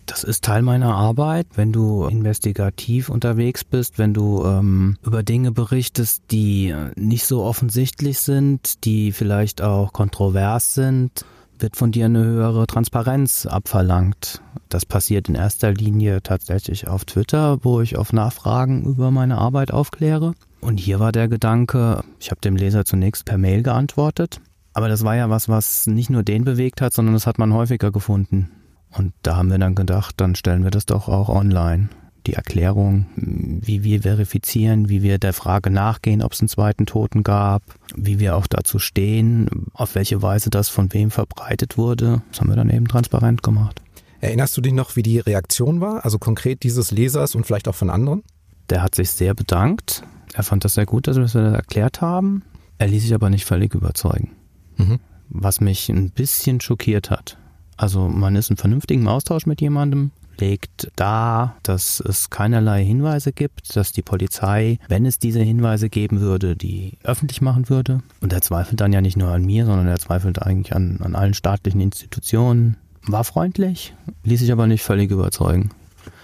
Das 0.05 0.23
ist 0.23 0.43
Teil 0.43 0.61
meiner 0.61 0.93
Arbeit, 0.93 1.47
wenn 1.55 1.71
du 1.71 2.05
investigativ 2.05 3.09
unterwegs 3.09 3.63
bist, 3.63 3.97
wenn 3.97 4.13
du 4.13 4.43
ähm, 4.45 4.97
über 5.03 5.23
Dinge 5.23 5.51
berichtest, 5.51 6.23
die 6.31 6.69
äh, 6.69 6.91
nicht 6.95 7.25
so 7.25 7.43
offensichtlich 7.43 8.19
sind, 8.19 8.85
die 8.85 9.11
vielleicht 9.11 9.61
auch 9.61 9.93
kontrovers 9.93 10.75
sind, 10.75 11.25
wird 11.57 11.75
von 11.75 11.91
dir 11.91 12.05
eine 12.05 12.23
höhere 12.23 12.67
Transparenz 12.67 13.45
abverlangt. 13.45 14.41
Das 14.69 14.85
passiert 14.85 15.29
in 15.29 15.35
erster 15.35 15.73
Linie 15.73 16.21
tatsächlich 16.21 16.87
auf 16.87 17.05
Twitter, 17.05 17.63
wo 17.63 17.81
ich 17.81 17.97
auf 17.97 18.13
Nachfragen 18.13 18.83
über 18.83 19.09
meine 19.09 19.37
Arbeit 19.37 19.71
aufkläre. 19.71 20.33
Und 20.61 20.79
hier 20.79 20.99
war 20.99 21.11
der 21.11 21.27
Gedanke, 21.27 22.03
ich 22.19 22.31
habe 22.31 22.41
dem 22.41 22.55
Leser 22.55 22.85
zunächst 22.85 23.25
per 23.25 23.37
Mail 23.37 23.63
geantwortet. 23.63 24.41
Aber 24.73 24.89
das 24.89 25.03
war 25.03 25.15
ja 25.15 25.29
was, 25.29 25.47
was 25.47 25.87
nicht 25.87 26.09
nur 26.09 26.23
den 26.23 26.43
bewegt 26.43 26.81
hat, 26.81 26.93
sondern 26.93 27.13
das 27.13 27.27
hat 27.27 27.39
man 27.39 27.53
häufiger 27.53 27.91
gefunden. 27.91 28.51
Und 28.97 29.13
da 29.23 29.35
haben 29.35 29.51
wir 29.51 29.57
dann 29.57 29.75
gedacht, 29.75 30.15
dann 30.17 30.35
stellen 30.35 30.63
wir 30.63 30.71
das 30.71 30.85
doch 30.85 31.07
auch 31.07 31.29
online. 31.29 31.89
Die 32.27 32.33
Erklärung, 32.33 33.05
wie 33.15 33.83
wir 33.83 34.01
verifizieren, 34.01 34.89
wie 34.89 35.03
wir 35.03 35.19
der 35.19 35.33
Frage 35.33 35.69
nachgehen, 35.69 36.23
ob 36.23 36.31
es 36.31 36.41
einen 36.41 36.47
zweiten 36.47 36.87
Toten 36.87 37.21
gab, 37.21 37.61
wie 37.95 38.19
wir 38.19 38.35
auch 38.35 38.47
dazu 38.47 38.79
stehen, 38.79 39.67
auf 39.73 39.93
welche 39.93 40.23
Weise 40.23 40.49
das 40.49 40.69
von 40.69 40.91
wem 40.91 41.11
verbreitet 41.11 41.77
wurde, 41.77 42.23
das 42.31 42.41
haben 42.41 42.49
wir 42.49 42.55
dann 42.55 42.71
eben 42.71 42.87
transparent 42.87 43.43
gemacht. 43.43 43.81
Erinnerst 44.21 44.57
du 44.57 44.61
dich 44.61 44.73
noch, 44.73 44.95
wie 44.95 45.03
die 45.03 45.19
Reaktion 45.19 45.81
war, 45.81 46.03
also 46.03 46.17
konkret 46.17 46.63
dieses 46.63 46.89
Lesers 46.89 47.35
und 47.35 47.45
vielleicht 47.45 47.67
auch 47.67 47.75
von 47.75 47.91
anderen? 47.91 48.23
Der 48.71 48.81
hat 48.81 48.95
sich 48.95 49.11
sehr 49.11 49.35
bedankt. 49.35 50.03
Er 50.33 50.41
fand 50.41 50.65
das 50.65 50.73
sehr 50.73 50.87
gut, 50.87 51.07
dass 51.07 51.17
wir 51.17 51.23
das 51.23 51.35
erklärt 51.35 52.01
haben. 52.01 52.41
Er 52.79 52.87
ließ 52.87 53.03
sich 53.03 53.13
aber 53.13 53.29
nicht 53.29 53.45
völlig 53.45 53.75
überzeugen. 53.75 54.31
Mhm. 54.77 54.99
Was 55.29 55.61
mich 55.61 55.89
ein 55.89 56.09
bisschen 56.09 56.59
schockiert 56.59 57.11
hat. 57.11 57.37
Also 57.77 58.07
man 58.07 58.35
ist 58.35 58.49
in 58.49 58.57
vernünftigem 58.57 59.07
Austausch 59.07 59.45
mit 59.45 59.61
jemandem, 59.61 60.11
legt 60.39 60.91
dar, 60.95 61.57
dass 61.63 61.99
es 61.99 62.29
keinerlei 62.29 62.83
Hinweise 62.83 63.31
gibt, 63.31 63.75
dass 63.75 63.91
die 63.91 64.01
Polizei, 64.01 64.79
wenn 64.87 65.05
es 65.05 65.19
diese 65.19 65.41
Hinweise 65.41 65.89
geben 65.89 66.19
würde, 66.19 66.55
die 66.55 66.97
öffentlich 67.03 67.41
machen 67.41 67.69
würde. 67.69 68.01
Und 68.21 68.33
er 68.33 68.41
zweifelt 68.41 68.81
dann 68.81 68.93
ja 68.93 69.01
nicht 69.01 69.17
nur 69.17 69.29
an 69.29 69.45
mir, 69.45 69.65
sondern 69.65 69.87
er 69.87 69.99
zweifelt 69.99 70.41
eigentlich 70.41 70.75
an, 70.75 70.99
an 71.01 71.15
allen 71.15 71.33
staatlichen 71.33 71.81
Institutionen. 71.81 72.77
War 73.07 73.23
freundlich, 73.23 73.93
ließ 74.23 74.39
sich 74.39 74.51
aber 74.51 74.67
nicht 74.67 74.83
völlig 74.83 75.11
überzeugen. 75.11 75.71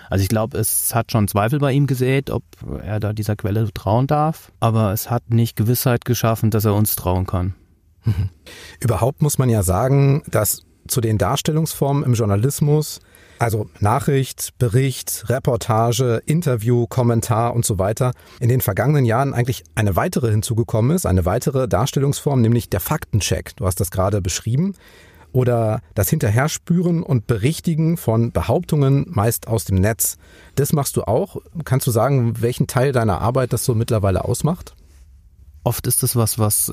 Also 0.09 0.23
ich 0.23 0.29
glaube, 0.29 0.57
es 0.57 0.93
hat 0.93 1.11
schon 1.11 1.29
Zweifel 1.29 1.59
bei 1.59 1.71
ihm 1.71 1.87
gesät, 1.87 2.31
ob 2.31 2.43
er 2.83 2.99
da 2.99 3.13
dieser 3.13 3.37
Quelle 3.37 3.71
trauen 3.73 4.07
darf, 4.07 4.51
aber 4.59 4.91
es 4.91 5.09
hat 5.09 5.29
nicht 5.29 5.55
Gewissheit 5.55 6.03
geschaffen, 6.03 6.51
dass 6.51 6.65
er 6.65 6.75
uns 6.75 6.97
trauen 6.97 7.25
kann. 7.25 7.53
Überhaupt 8.81 9.21
muss 9.21 9.37
man 9.37 9.49
ja 9.49 9.63
sagen, 9.63 10.23
dass 10.29 10.63
zu 10.91 11.01
den 11.01 11.17
Darstellungsformen 11.17 12.03
im 12.03 12.13
Journalismus, 12.13 12.99
also 13.39 13.67
Nachricht, 13.79 14.53
Bericht, 14.59 15.25
Reportage, 15.27 16.21
Interview, 16.27 16.85
Kommentar 16.85 17.55
und 17.55 17.65
so 17.65 17.79
weiter, 17.79 18.11
in 18.39 18.49
den 18.49 18.61
vergangenen 18.61 19.05
Jahren 19.05 19.33
eigentlich 19.33 19.63
eine 19.73 19.95
weitere 19.95 20.29
hinzugekommen 20.29 20.95
ist, 20.95 21.07
eine 21.07 21.25
weitere 21.25 21.67
Darstellungsform, 21.67 22.41
nämlich 22.41 22.69
der 22.69 22.79
Faktencheck. 22.79 23.55
Du 23.55 23.65
hast 23.65 23.79
das 23.79 23.89
gerade 23.89 24.21
beschrieben. 24.21 24.75
Oder 25.33 25.79
das 25.95 26.09
Hinterherspüren 26.09 27.03
und 27.03 27.25
Berichtigen 27.25 27.95
von 27.95 28.33
Behauptungen, 28.33 29.05
meist 29.09 29.47
aus 29.47 29.63
dem 29.63 29.77
Netz. 29.77 30.17
Das 30.55 30.73
machst 30.73 30.97
du 30.97 31.03
auch. 31.03 31.37
Kannst 31.63 31.87
du 31.87 31.91
sagen, 31.91 32.41
welchen 32.41 32.67
Teil 32.67 32.91
deiner 32.91 33.21
Arbeit 33.21 33.53
das 33.53 33.63
so 33.63 33.73
mittlerweile 33.73 34.25
ausmacht? 34.25 34.75
Oft 35.63 35.85
ist 35.85 36.01
das 36.01 36.15
was, 36.15 36.39
was 36.39 36.69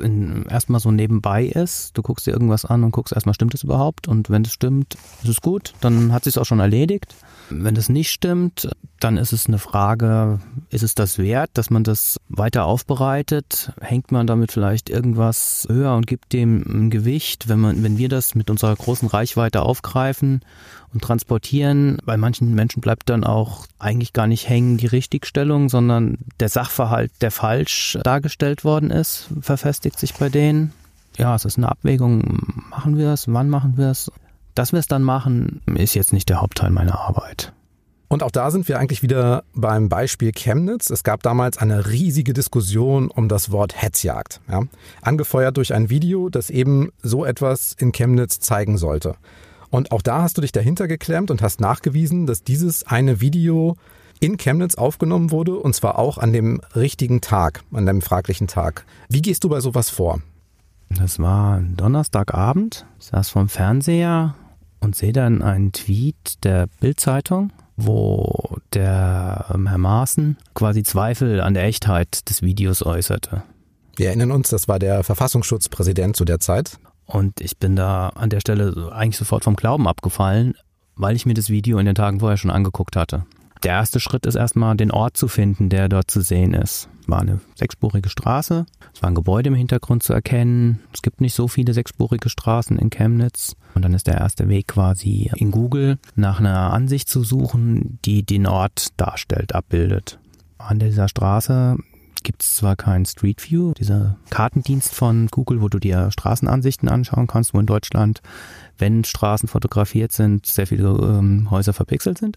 erstmal 0.48 0.80
so 0.80 0.90
nebenbei 0.90 1.44
ist. 1.44 1.96
Du 1.96 2.02
guckst 2.02 2.26
dir 2.26 2.30
irgendwas 2.30 2.64
an 2.64 2.84
und 2.84 2.90
guckst 2.90 3.12
erstmal, 3.12 3.34
stimmt 3.34 3.54
es 3.54 3.62
überhaupt? 3.62 4.08
Und 4.08 4.30
wenn 4.30 4.42
es 4.42 4.52
stimmt, 4.52 4.96
ist 5.22 5.28
es 5.28 5.40
gut, 5.42 5.74
dann 5.80 6.12
hat 6.12 6.24
sich 6.24 6.38
auch 6.38 6.46
schon 6.46 6.60
erledigt. 6.60 7.14
Wenn 7.50 7.76
es 7.76 7.90
nicht 7.90 8.10
stimmt, 8.10 8.70
dann 9.00 9.16
ist 9.16 9.32
es 9.32 9.46
eine 9.46 9.58
Frage, 9.58 10.40
ist 10.70 10.82
es 10.82 10.94
das 10.94 11.18
wert, 11.18 11.50
dass 11.54 11.70
man 11.70 11.84
das 11.84 12.18
weiter 12.28 12.64
aufbereitet? 12.64 13.72
Hängt 13.80 14.12
man 14.12 14.26
damit 14.26 14.52
vielleicht 14.52 14.90
irgendwas 14.90 15.66
höher 15.70 15.94
und 15.94 16.06
gibt 16.06 16.32
dem 16.32 16.62
ein 16.66 16.90
Gewicht? 16.90 17.48
Wenn 17.48 17.60
man, 17.60 17.82
wenn 17.82 17.98
wir 17.98 18.08
das 18.08 18.34
mit 18.34 18.50
unserer 18.50 18.74
großen 18.74 19.08
Reichweite 19.08 19.62
aufgreifen 19.62 20.40
und 20.92 21.02
transportieren, 21.02 21.98
bei 22.04 22.16
manchen 22.16 22.54
Menschen 22.54 22.80
bleibt 22.80 23.08
dann 23.08 23.24
auch 23.24 23.66
eigentlich 23.78 24.12
gar 24.12 24.26
nicht 24.26 24.48
hängen 24.48 24.78
die 24.78 24.86
Richtigstellung, 24.86 25.68
sondern 25.68 26.18
der 26.40 26.48
Sachverhalt, 26.48 27.12
der 27.20 27.30
falsch 27.30 27.98
dargestellt 28.02 28.64
worden 28.64 28.90
ist, 28.90 29.28
verfestigt 29.40 29.98
sich 29.98 30.14
bei 30.14 30.28
denen. 30.28 30.72
Ja, 31.16 31.34
es 31.34 31.44
ist 31.44 31.58
eine 31.58 31.68
Abwägung. 31.68 32.64
Machen 32.70 32.96
wir 32.96 33.12
es? 33.12 33.26
Wann 33.32 33.48
machen 33.48 33.76
wir 33.76 33.90
es? 33.90 34.10
Dass 34.54 34.72
wir 34.72 34.80
es 34.80 34.86
dann 34.86 35.02
machen, 35.02 35.60
ist 35.74 35.94
jetzt 35.94 36.12
nicht 36.12 36.28
der 36.28 36.40
Hauptteil 36.40 36.70
meiner 36.70 36.98
Arbeit. 36.98 37.52
Und 38.08 38.22
auch 38.22 38.30
da 38.30 38.50
sind 38.50 38.66
wir 38.68 38.78
eigentlich 38.78 39.02
wieder 39.02 39.44
beim 39.54 39.90
Beispiel 39.90 40.32
Chemnitz. 40.32 40.88
Es 40.88 41.04
gab 41.04 41.22
damals 41.22 41.58
eine 41.58 41.90
riesige 41.90 42.32
Diskussion 42.32 43.10
um 43.10 43.28
das 43.28 43.50
Wort 43.52 43.80
Hetzjagd. 43.80 44.40
Ja? 44.50 44.62
Angefeuert 45.02 45.58
durch 45.58 45.74
ein 45.74 45.90
Video, 45.90 46.30
das 46.30 46.48
eben 46.48 46.90
so 47.02 47.26
etwas 47.26 47.76
in 47.78 47.92
Chemnitz 47.92 48.40
zeigen 48.40 48.78
sollte. 48.78 49.16
Und 49.70 49.92
auch 49.92 50.00
da 50.00 50.22
hast 50.22 50.38
du 50.38 50.40
dich 50.40 50.52
dahinter 50.52 50.88
geklemmt 50.88 51.30
und 51.30 51.42
hast 51.42 51.60
nachgewiesen, 51.60 52.26
dass 52.26 52.42
dieses 52.42 52.86
eine 52.86 53.20
Video 53.20 53.76
in 54.20 54.38
Chemnitz 54.38 54.76
aufgenommen 54.76 55.30
wurde 55.30 55.56
und 55.56 55.74
zwar 55.74 55.98
auch 55.98 56.16
an 56.16 56.32
dem 56.32 56.60
richtigen 56.74 57.20
Tag, 57.20 57.62
an 57.72 57.84
dem 57.84 58.00
fraglichen 58.00 58.46
Tag. 58.46 58.84
Wie 59.08 59.22
gehst 59.22 59.44
du 59.44 59.50
bei 59.50 59.60
sowas 59.60 59.90
vor? 59.90 60.20
Das 60.88 61.18
war 61.18 61.60
Donnerstagabend, 61.60 62.86
ich 62.98 63.06
saß 63.06 63.28
vorm 63.28 63.48
Fernseher 63.48 64.34
und 64.80 64.96
sehe 64.96 65.12
dann 65.12 65.42
einen 65.42 65.72
Tweet 65.72 66.42
der 66.44 66.68
Bildzeitung, 66.80 67.52
wo 67.78 68.58
der 68.74 69.46
ähm, 69.54 69.68
Herr 69.68 69.78
Maaßen 69.78 70.36
quasi 70.52 70.82
Zweifel 70.82 71.40
an 71.40 71.54
der 71.54 71.62
Echtheit 71.64 72.28
des 72.28 72.42
Videos 72.42 72.84
äußerte. 72.84 73.44
Wir 73.96 74.08
erinnern 74.08 74.32
uns, 74.32 74.50
das 74.50 74.68
war 74.68 74.80
der 74.80 75.04
Verfassungsschutzpräsident 75.04 76.16
zu 76.16 76.24
der 76.24 76.40
Zeit. 76.40 76.78
Und 77.06 77.40
ich 77.40 77.56
bin 77.56 77.76
da 77.76 78.10
an 78.10 78.30
der 78.30 78.40
Stelle 78.40 78.90
eigentlich 78.92 79.16
sofort 79.16 79.44
vom 79.44 79.56
Glauben 79.56 79.88
abgefallen, 79.88 80.54
weil 80.96 81.16
ich 81.16 81.24
mir 81.24 81.34
das 81.34 81.48
Video 81.48 81.78
in 81.78 81.86
den 81.86 81.94
Tagen 81.94 82.20
vorher 82.20 82.36
schon 82.36 82.50
angeguckt 82.50 82.96
hatte. 82.96 83.24
Der 83.62 83.72
erste 83.72 84.00
Schritt 84.00 84.26
ist 84.26 84.36
erstmal 84.36 84.76
den 84.76 84.90
Ort 84.90 85.16
zu 85.16 85.28
finden, 85.28 85.68
der 85.68 85.88
dort 85.88 86.10
zu 86.10 86.20
sehen 86.20 86.54
ist. 86.54 86.88
War 87.06 87.20
eine 87.20 87.40
sechsspurige 87.54 88.08
Straße, 88.08 88.66
es 88.94 89.02
war 89.02 89.10
ein 89.10 89.14
Gebäude 89.14 89.48
im 89.48 89.54
Hintergrund 89.54 90.02
zu 90.02 90.12
erkennen. 90.12 90.80
Es 90.92 91.02
gibt 91.02 91.20
nicht 91.20 91.34
so 91.34 91.48
viele 91.48 91.72
sechsspurige 91.72 92.28
Straßen 92.28 92.78
in 92.78 92.90
Chemnitz. 92.90 93.54
Und 93.74 93.84
dann 93.84 93.94
ist 93.94 94.06
der 94.06 94.18
erste 94.18 94.48
Weg 94.48 94.68
quasi 94.68 95.30
in 95.36 95.50
Google 95.50 95.98
nach 96.16 96.40
einer 96.40 96.72
Ansicht 96.72 97.08
zu 97.08 97.22
suchen, 97.22 97.98
die 98.04 98.24
den 98.24 98.46
Ort 98.46 98.88
darstellt, 98.96 99.54
abbildet. 99.54 100.18
An 100.58 100.80
dieser 100.80 101.08
Straße 101.08 101.76
gibt 102.24 102.42
es 102.42 102.56
zwar 102.56 102.76
kein 102.76 103.06
Street 103.06 103.48
View, 103.48 103.72
dieser 103.74 104.16
Kartendienst 104.30 104.94
von 104.94 105.28
Google, 105.28 105.62
wo 105.62 105.68
du 105.68 105.78
dir 105.78 106.10
Straßenansichten 106.10 106.88
anschauen 106.88 107.28
kannst, 107.28 107.54
wo 107.54 107.60
in 107.60 107.66
Deutschland, 107.66 108.20
wenn 108.76 109.04
Straßen 109.04 109.48
fotografiert 109.48 110.12
sind, 110.12 110.44
sehr 110.44 110.66
viele 110.66 110.88
ähm, 110.88 111.50
Häuser 111.50 111.72
verpixelt 111.72 112.18
sind. 112.18 112.36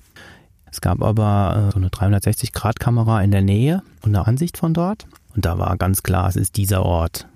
Es 0.71 0.81
gab 0.81 1.01
aber 1.01 1.67
äh, 1.67 1.71
so 1.71 1.77
eine 1.77 1.89
360-Grad-Kamera 1.89 3.21
in 3.21 3.31
der 3.31 3.41
Nähe 3.41 3.83
und 4.03 4.15
eine 4.15 4.25
Ansicht 4.25 4.57
von 4.57 4.73
dort. 4.73 5.07
Und 5.35 5.45
da 5.45 5.57
war 5.57 5.77
ganz 5.77 6.03
klar, 6.03 6.29
es 6.29 6.35
ist 6.35 6.57
dieser 6.57 6.83
Ort. 6.83 7.27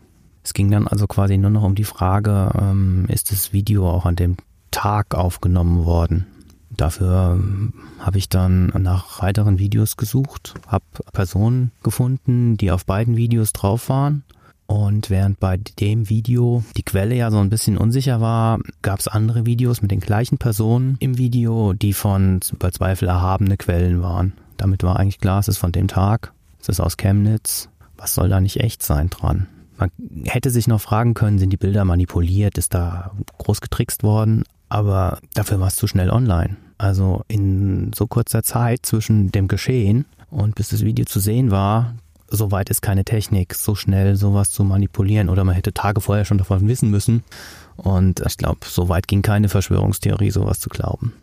Es 0.43 0.53
ging 0.53 0.71
dann 0.71 0.87
also 0.87 1.07
quasi 1.07 1.37
nur 1.37 1.49
noch 1.49 1.63
um 1.63 1.75
die 1.75 1.83
Frage, 1.83 2.51
ähm, 2.59 3.05
ist 3.09 3.31
das 3.31 3.51
Video 3.51 3.89
auch 3.89 4.05
an 4.05 4.15
dem 4.15 4.37
Tag 4.71 5.15
aufgenommen 5.15 5.85
worden? 5.85 6.27
Dafür 6.69 7.37
ähm, 7.37 7.73
habe 7.99 8.17
ich 8.17 8.29
dann 8.29 8.67
nach 8.77 9.21
weiteren 9.21 9.59
Videos 9.59 9.97
gesucht, 9.97 10.53
habe 10.67 10.85
Personen 11.13 11.71
gefunden, 11.83 12.57
die 12.57 12.71
auf 12.71 12.85
beiden 12.85 13.15
Videos 13.15 13.53
drauf 13.53 13.89
waren 13.89 14.23
und 14.67 15.09
während 15.09 15.39
bei 15.39 15.57
dem 15.57 16.09
Video 16.09 16.63
die 16.75 16.83
Quelle 16.83 17.15
ja 17.15 17.29
so 17.29 17.37
ein 17.37 17.49
bisschen 17.49 17.77
unsicher 17.77 18.21
war, 18.21 18.59
gab 18.81 18.99
es 18.99 19.07
andere 19.07 19.45
Videos 19.45 19.81
mit 19.81 19.91
den 19.91 19.99
gleichen 19.99 20.37
Personen 20.37 20.97
im 20.99 21.17
Video, 21.17 21.73
die 21.73 21.93
von 21.93 22.39
bei 22.57 22.71
Zweifel 22.71 23.07
erhabene 23.07 23.57
Quellen 23.57 24.01
waren. 24.01 24.33
Damit 24.57 24.83
war 24.83 24.97
eigentlich 24.97 25.19
klar, 25.19 25.39
es 25.39 25.47
ist 25.47 25.57
von 25.57 25.71
dem 25.71 25.87
Tag, 25.87 26.33
es 26.61 26.69
ist 26.69 26.79
aus 26.79 26.97
Chemnitz. 26.97 27.69
Was 27.97 28.15
soll 28.15 28.29
da 28.29 28.39
nicht 28.39 28.59
echt 28.59 28.83
sein 28.83 29.09
dran? 29.09 29.47
Man 29.77 29.91
hätte 30.23 30.49
sich 30.49 30.67
noch 30.67 30.81
fragen 30.81 31.13
können, 31.13 31.37
sind 31.37 31.51
die 31.51 31.57
Bilder 31.57 31.85
manipuliert, 31.85 32.57
ist 32.57 32.73
da 32.73 33.11
groß 33.37 33.61
getrickst 33.61 34.03
worden, 34.03 34.43
aber 34.69 35.19
dafür 35.33 35.59
war 35.59 35.67
es 35.67 35.75
zu 35.75 35.87
schnell 35.87 36.09
online. 36.09 36.57
Also 36.77 37.23
in 37.27 37.91
so 37.93 38.07
kurzer 38.07 38.43
Zeit 38.43 38.85
zwischen 38.85 39.31
dem 39.31 39.47
Geschehen 39.47 40.05
und 40.29 40.55
bis 40.55 40.69
das 40.69 40.83
Video 40.83 41.05
zu 41.05 41.19
sehen 41.19 41.51
war, 41.51 41.95
so 42.35 42.51
weit 42.51 42.69
ist 42.69 42.81
keine 42.81 43.05
Technik, 43.05 43.53
so 43.55 43.75
schnell 43.75 44.15
sowas 44.15 44.51
zu 44.51 44.63
manipulieren 44.63 45.29
oder 45.29 45.43
man 45.43 45.55
hätte 45.55 45.73
Tage 45.73 46.01
vorher 46.01 46.25
schon 46.25 46.37
davon 46.37 46.67
wissen 46.67 46.91
müssen. 46.91 47.23
Und 47.77 48.21
ich 48.25 48.37
glaube, 48.37 48.59
so 48.65 48.89
weit 48.89 49.07
ging 49.07 49.21
keine 49.21 49.49
Verschwörungstheorie, 49.49 50.31
sowas 50.31 50.59
zu 50.59 50.69
glauben. 50.69 51.13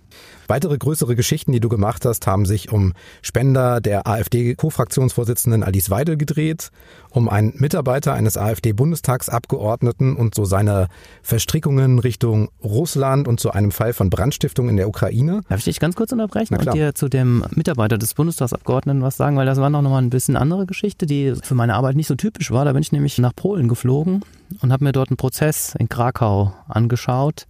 Weitere 0.49 0.77
größere 0.77 1.17
Geschichten, 1.17 1.53
die 1.53 1.61
du 1.61 1.69
gemacht 1.69 2.05
hast, 2.05 2.27
haben 2.27 2.45
sich 2.47 2.73
um 2.73 2.93
Spender 3.23 3.81
der 3.81 4.07
AfD-Co-Fraktionsvorsitzenden 4.07 5.63
Alice 5.63 5.89
Weidel 5.89 6.17
gedreht, 6.17 6.71
um 7.11 7.29
einen 7.29 7.55
Mitarbeiter 7.57 8.13
eines 8.13 8.37
AfD-Bundestagsabgeordneten 8.37 10.17
und 10.17 10.35
so 10.35 10.45
seine 10.45 10.89
Verstrickungen 11.23 11.99
Richtung 11.99 12.51
Russland 12.63 13.29
und 13.29 13.41
zu 13.41 13.53
einem 13.53 13.71
Fall 13.71 13.93
von 13.93 14.11
Brandstiftung 14.11 14.69
in 14.69 14.77
der 14.77 14.89
Ukraine. 14.89 15.43
Darf 15.49 15.61
ich 15.61 15.65
dich 15.65 15.81
ganz 15.81 15.97
kurz 15.97 16.13
unterbrechen 16.13 16.57
und 16.57 16.75
dir 16.75 16.95
zu 16.95 17.09
dem 17.09 17.45
Mitarbeiter 17.53 17.99
des 17.99 18.15
Bundestagsabgeordneten 18.15 19.03
was 19.03 19.17
sagen, 19.17 19.37
weil 19.37 19.47
das 19.47 19.59
war 19.59 19.71
noch 19.71 19.83
mal 19.83 20.03
ein 20.03 20.11
bisschen 20.11 20.37
andere 20.37 20.67
Geschichte, 20.67 21.07
die 21.07 21.35
für 21.43 21.55
meine 21.55 21.75
Arbeit 21.75 21.97
nicht 21.97 22.09
so 22.09 22.15
typisch 22.15 22.51
war. 22.51 22.65
Da 22.65 22.73
bin 22.73 22.83
ich 22.83 22.93
nämlich 22.93 23.17
nach 23.19 23.35
Polen 23.35 23.69
geflogen 23.69 24.23
und 24.61 24.73
habe 24.73 24.85
mir 24.85 24.93
dort 24.93 25.11
einen 25.11 25.17
Prozess 25.17 25.75
in 25.79 25.89
Krakau 25.89 26.53
angeschaut 26.69 27.47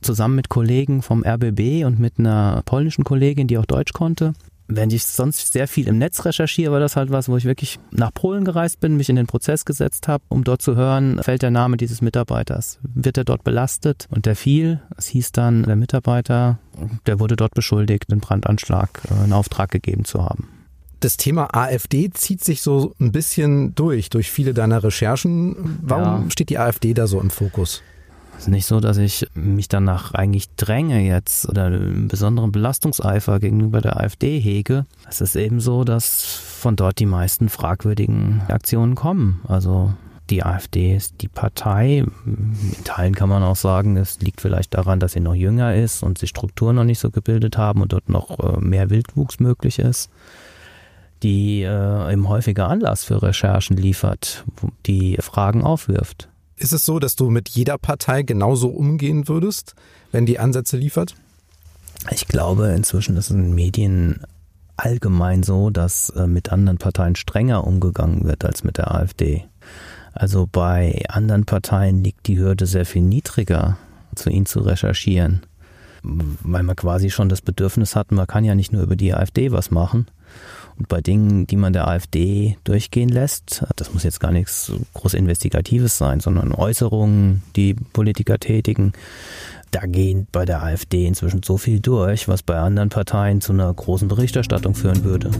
zusammen 0.00 0.34
mit 0.36 0.48
Kollegen 0.48 1.02
vom 1.02 1.24
RBB 1.24 1.84
und 1.84 1.98
mit 1.98 2.18
einer 2.18 2.62
polnischen 2.64 3.04
Kollegin, 3.04 3.46
die 3.46 3.58
auch 3.58 3.66
Deutsch 3.66 3.92
konnte. 3.92 4.32
Wenn 4.70 4.90
ich 4.90 5.06
sonst 5.06 5.54
sehr 5.54 5.66
viel 5.66 5.88
im 5.88 5.96
Netz 5.96 6.26
recherchiere, 6.26 6.72
war 6.72 6.80
das 6.80 6.94
halt 6.94 7.10
was, 7.10 7.30
wo 7.30 7.38
ich 7.38 7.46
wirklich 7.46 7.78
nach 7.90 8.12
Polen 8.12 8.44
gereist 8.44 8.80
bin, 8.80 8.98
mich 8.98 9.08
in 9.08 9.16
den 9.16 9.26
Prozess 9.26 9.64
gesetzt 9.64 10.08
habe, 10.08 10.22
um 10.28 10.44
dort 10.44 10.60
zu 10.60 10.76
hören, 10.76 11.22
fällt 11.22 11.40
der 11.40 11.50
Name 11.50 11.78
dieses 11.78 12.02
Mitarbeiters. 12.02 12.78
Wird 12.82 13.16
er 13.16 13.24
dort 13.24 13.44
belastet? 13.44 14.06
Und 14.10 14.26
der 14.26 14.36
fiel. 14.36 14.82
Es 14.94 15.06
hieß 15.06 15.32
dann, 15.32 15.62
der 15.62 15.76
Mitarbeiter, 15.76 16.58
der 17.06 17.18
wurde 17.18 17.36
dort 17.36 17.54
beschuldigt, 17.54 18.10
den 18.10 18.20
Brandanschlag 18.20 18.90
äh, 19.10 19.24
in 19.24 19.32
Auftrag 19.32 19.70
gegeben 19.70 20.04
zu 20.04 20.22
haben. 20.22 20.48
Das 21.00 21.16
Thema 21.16 21.54
AfD 21.54 22.10
zieht 22.10 22.44
sich 22.44 22.60
so 22.60 22.92
ein 23.00 23.10
bisschen 23.10 23.74
durch, 23.74 24.10
durch 24.10 24.30
viele 24.30 24.52
deiner 24.52 24.84
Recherchen. 24.84 25.78
Warum 25.80 26.24
ja. 26.24 26.30
steht 26.30 26.50
die 26.50 26.58
AfD 26.58 26.92
da 26.92 27.06
so 27.06 27.20
im 27.20 27.30
Fokus? 27.30 27.82
Es 28.38 28.44
ist 28.44 28.50
nicht 28.50 28.66
so, 28.66 28.78
dass 28.78 28.98
ich 28.98 29.26
mich 29.34 29.66
danach 29.66 30.14
eigentlich 30.14 30.48
dränge 30.54 31.00
jetzt 31.00 31.48
oder 31.48 31.66
einen 31.66 32.06
besonderen 32.06 32.52
Belastungseifer 32.52 33.40
gegenüber 33.40 33.80
der 33.80 33.98
AfD 33.98 34.38
hege. 34.38 34.86
Es 35.08 35.20
ist 35.20 35.34
eben 35.34 35.58
so, 35.58 35.82
dass 35.82 36.22
von 36.22 36.76
dort 36.76 37.00
die 37.00 37.06
meisten 37.06 37.48
fragwürdigen 37.48 38.42
Aktionen 38.46 38.94
kommen. 38.94 39.40
Also 39.48 39.92
die 40.30 40.44
AfD 40.44 40.94
ist 40.94 41.20
die 41.20 41.26
Partei. 41.26 42.04
In 42.24 42.84
Teilen 42.84 43.16
kann 43.16 43.28
man 43.28 43.42
auch 43.42 43.56
sagen, 43.56 43.96
es 43.96 44.20
liegt 44.20 44.40
vielleicht 44.40 44.74
daran, 44.74 45.00
dass 45.00 45.14
sie 45.14 45.20
noch 45.20 45.34
jünger 45.34 45.74
ist 45.74 46.04
und 46.04 46.18
sich 46.18 46.30
Strukturen 46.30 46.76
noch 46.76 46.84
nicht 46.84 47.00
so 47.00 47.10
gebildet 47.10 47.58
haben 47.58 47.82
und 47.82 47.92
dort 47.92 48.08
noch 48.08 48.38
äh, 48.38 48.60
mehr 48.60 48.88
Wildwuchs 48.88 49.40
möglich 49.40 49.80
ist 49.80 50.10
die 51.24 51.62
äh, 51.62 52.12
eben 52.12 52.28
häufiger 52.28 52.68
Anlass 52.68 53.02
für 53.02 53.20
Recherchen 53.20 53.76
liefert, 53.76 54.44
die 54.86 55.16
Fragen 55.20 55.64
aufwirft. 55.64 56.28
Ist 56.58 56.72
es 56.72 56.84
so, 56.84 56.98
dass 56.98 57.14
du 57.14 57.30
mit 57.30 57.48
jeder 57.48 57.78
Partei 57.78 58.22
genauso 58.22 58.68
umgehen 58.68 59.28
würdest, 59.28 59.74
wenn 60.10 60.26
die 60.26 60.40
Ansätze 60.40 60.76
liefert? 60.76 61.14
Ich 62.10 62.26
glaube, 62.26 62.68
inzwischen 62.68 63.16
ist 63.16 63.26
es 63.26 63.36
in 63.36 63.54
Medien 63.54 64.22
allgemein 64.76 65.42
so, 65.42 65.70
dass 65.70 66.10
äh, 66.10 66.26
mit 66.26 66.50
anderen 66.50 66.78
Parteien 66.78 67.16
strenger 67.16 67.64
umgegangen 67.64 68.24
wird 68.24 68.44
als 68.44 68.64
mit 68.64 68.78
der 68.78 68.92
AfD. 68.94 69.44
Also 70.14 70.48
bei 70.50 71.04
anderen 71.08 71.44
Parteien 71.44 72.02
liegt 72.02 72.26
die 72.26 72.38
Hürde 72.38 72.66
sehr 72.66 72.86
viel 72.86 73.02
niedriger, 73.02 73.76
zu 74.16 74.30
ihnen 74.30 74.46
zu 74.46 74.60
recherchieren, 74.60 75.42
weil 76.02 76.64
man 76.64 76.74
quasi 76.74 77.10
schon 77.10 77.28
das 77.28 77.40
Bedürfnis 77.40 77.94
hat, 77.94 78.10
man 78.10 78.26
kann 78.26 78.44
ja 78.44 78.56
nicht 78.56 78.72
nur 78.72 78.82
über 78.82 78.96
die 78.96 79.14
AfD 79.14 79.52
was 79.52 79.70
machen, 79.70 80.06
und 80.78 80.88
bei 80.88 81.00
Dingen, 81.00 81.46
die 81.46 81.56
man 81.56 81.72
der 81.72 81.88
AfD 81.88 82.56
durchgehen 82.64 83.08
lässt, 83.08 83.64
das 83.76 83.92
muss 83.92 84.04
jetzt 84.04 84.20
gar 84.20 84.30
nichts 84.30 84.72
groß 84.94 85.14
Investigatives 85.14 85.98
sein, 85.98 86.20
sondern 86.20 86.52
Äußerungen, 86.52 87.42
die 87.56 87.74
Politiker 87.74 88.38
tätigen, 88.38 88.92
da 89.70 89.80
gehen 89.86 90.26
bei 90.32 90.44
der 90.44 90.62
AfD 90.62 91.06
inzwischen 91.06 91.42
so 91.42 91.58
viel 91.58 91.80
durch, 91.80 92.28
was 92.28 92.42
bei 92.42 92.56
anderen 92.56 92.88
Parteien 92.88 93.40
zu 93.40 93.52
einer 93.52 93.72
großen 93.72 94.08
Berichterstattung 94.08 94.74
führen 94.74 95.04
würde. 95.04 95.30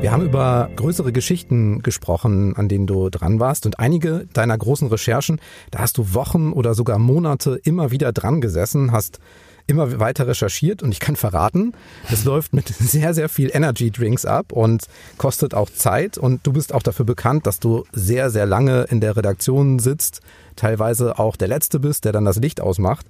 Wir 0.00 0.12
haben 0.12 0.22
über 0.22 0.70
größere 0.76 1.12
Geschichten 1.12 1.82
gesprochen, 1.82 2.54
an 2.56 2.68
denen 2.68 2.86
du 2.86 3.10
dran 3.10 3.40
warst. 3.40 3.66
Und 3.66 3.80
einige 3.80 4.28
deiner 4.32 4.56
großen 4.56 4.88
Recherchen, 4.88 5.40
da 5.70 5.80
hast 5.80 5.98
du 5.98 6.14
Wochen 6.14 6.52
oder 6.52 6.74
sogar 6.74 6.98
Monate 6.98 7.58
immer 7.64 7.90
wieder 7.90 8.12
dran 8.12 8.40
gesessen, 8.40 8.92
hast 8.92 9.20
immer 9.66 9.98
weiter 9.98 10.26
recherchiert 10.26 10.82
und 10.82 10.92
ich 10.92 11.00
kann 11.00 11.16
verraten, 11.16 11.72
es 12.10 12.24
läuft 12.24 12.52
mit 12.52 12.68
sehr, 12.78 13.14
sehr 13.14 13.28
viel 13.28 13.50
Energy 13.52 13.90
Drinks 13.90 14.24
ab 14.24 14.52
und 14.52 14.84
kostet 15.18 15.54
auch 15.54 15.70
Zeit 15.70 16.18
und 16.18 16.46
du 16.46 16.52
bist 16.52 16.72
auch 16.72 16.82
dafür 16.82 17.04
bekannt, 17.04 17.46
dass 17.46 17.60
du 17.60 17.84
sehr, 17.92 18.30
sehr 18.30 18.46
lange 18.46 18.84
in 18.84 19.00
der 19.00 19.16
Redaktion 19.16 19.78
sitzt, 19.78 20.20
teilweise 20.54 21.18
auch 21.18 21.36
der 21.36 21.48
Letzte 21.48 21.80
bist, 21.80 22.04
der 22.04 22.12
dann 22.12 22.24
das 22.24 22.36
Licht 22.36 22.60
ausmacht. 22.60 23.06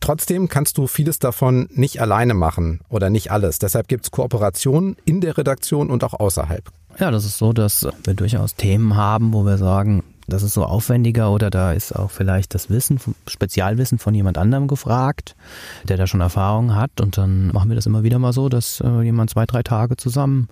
Trotzdem 0.00 0.48
kannst 0.48 0.78
du 0.78 0.88
vieles 0.88 1.20
davon 1.20 1.68
nicht 1.70 2.00
alleine 2.00 2.34
machen 2.34 2.80
oder 2.88 3.08
nicht 3.08 3.30
alles. 3.30 3.60
Deshalb 3.60 3.86
gibt 3.86 4.04
es 4.04 4.10
Kooperationen 4.10 4.96
in 5.04 5.20
der 5.20 5.38
Redaktion 5.38 5.90
und 5.90 6.02
auch 6.02 6.14
außerhalb. 6.14 6.64
Ja, 6.98 7.12
das 7.12 7.24
ist 7.24 7.38
so, 7.38 7.52
dass 7.52 7.86
wir 8.02 8.14
durchaus 8.14 8.56
Themen 8.56 8.96
haben, 8.96 9.32
wo 9.32 9.44
wir 9.44 9.58
sagen, 9.58 10.02
das 10.26 10.42
ist 10.42 10.54
so 10.54 10.64
aufwendiger 10.64 11.30
oder 11.30 11.50
da 11.50 11.72
ist 11.72 11.92
auch 11.92 12.10
vielleicht 12.10 12.54
das 12.54 12.70
Wissen, 12.70 13.00
Spezialwissen 13.26 13.98
von 13.98 14.14
jemand 14.14 14.38
anderem 14.38 14.68
gefragt, 14.68 15.34
der 15.84 15.96
da 15.96 16.06
schon 16.06 16.20
Erfahrung 16.20 16.74
hat. 16.74 17.00
Und 17.00 17.18
dann 17.18 17.48
machen 17.48 17.68
wir 17.68 17.76
das 17.76 17.86
immer 17.86 18.02
wieder 18.02 18.18
mal 18.18 18.32
so, 18.32 18.48
dass 18.48 18.80
äh, 18.80 19.02
jemand 19.02 19.30
zwei, 19.30 19.46
drei 19.46 19.62
Tage 19.62 19.96
zusammen 19.96 20.48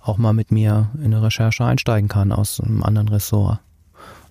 auch 0.00 0.18
mal 0.18 0.32
mit 0.32 0.52
mir 0.52 0.90
in 0.98 1.06
eine 1.06 1.22
Recherche 1.22 1.64
einsteigen 1.64 2.08
kann 2.08 2.32
aus 2.32 2.60
einem 2.60 2.82
anderen 2.82 3.08
Ressort. 3.08 3.60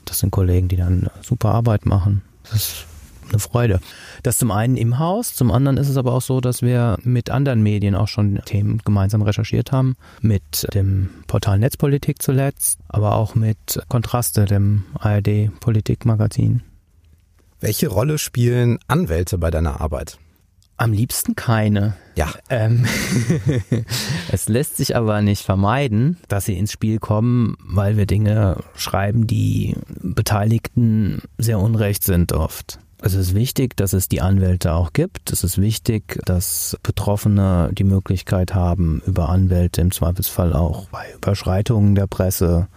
Das 0.06 0.20
sind 0.20 0.32
Kollegen, 0.32 0.68
die 0.68 0.76
dann 0.76 1.10
super 1.22 1.50
Arbeit 1.50 1.86
machen. 1.86 2.22
Das 2.44 2.56
ist 2.56 2.86
eine 3.30 3.40
Freude. 3.40 3.80
Das 4.24 4.38
zum 4.38 4.52
einen 4.52 4.78
im 4.78 5.00
Haus, 5.00 5.34
zum 5.34 5.52
anderen 5.52 5.78
ist 5.78 5.90
es 5.90 5.98
aber 5.98 6.14
auch 6.14 6.22
so, 6.22 6.42
dass 6.42 6.62
wir 6.62 6.98
mit 7.04 7.30
anderen 7.30 7.64
Medien 7.64 7.96
auch 7.96 8.08
schon 8.08 8.42
Themen 8.46 8.80
gemeinsam 8.86 9.22
recherchiert 9.22 9.72
haben. 9.72 9.96
Mit 10.22 10.68
dem 10.74 11.10
Portal 11.28 11.60
Netzpolitik 11.60 12.22
zuletzt, 12.22 12.80
aber 12.88 13.16
auch 13.16 13.36
mit 13.36 13.82
Kontraste, 13.90 14.46
dem 14.46 14.84
ARD 15.00 15.50
Politikmagazin. 15.60 16.62
Welche 17.60 17.88
Rolle 17.88 18.18
spielen 18.18 18.80
Anwälte 18.88 19.38
bei 19.38 19.50
deiner 19.50 19.80
Arbeit? 19.80 20.18
Am 20.76 20.92
liebsten 20.92 21.36
keine. 21.36 21.96
Ja. 22.18 22.34
Ähm, 22.50 22.86
es 24.32 24.50
lässt 24.50 24.76
sich 24.78 24.96
aber 24.96 25.22
nicht 25.22 25.44
vermeiden, 25.44 26.18
dass 26.28 26.46
sie 26.46 26.58
ins 26.58 26.72
Spiel 26.72 27.00
kommen, 27.00 27.56
weil 27.60 27.96
wir 27.96 28.06
Dinge 28.06 28.58
schreiben, 28.76 29.28
die 29.28 29.76
Beteiligten 30.02 31.22
sehr 31.38 31.60
unrecht 31.60 32.04
sind 32.04 32.34
oft. 32.34 32.80
Es 33.06 33.16
ist 33.16 33.36
wichtig, 33.36 33.76
dass 33.76 33.92
es 33.92 34.08
die 34.08 34.22
Anwälte 34.22 34.74
auch 34.74 34.94
gibt. 34.94 35.34
Es 35.34 35.44
ist 35.44 35.60
wichtig, 35.60 36.22
dass 36.24 36.78
Betroffene 36.84 37.70
die 37.74 37.84
Möglichkeit 37.84 38.56
haben, 38.56 39.02
über 39.06 39.28
Anwälte 39.28 39.82
im 39.82 39.92
Zweifelsfall 39.92 40.54
auch 40.54 40.88
bei 40.88 41.12
Überschreitungen 41.14 41.96
der 41.96 42.08
Presse 42.08 42.70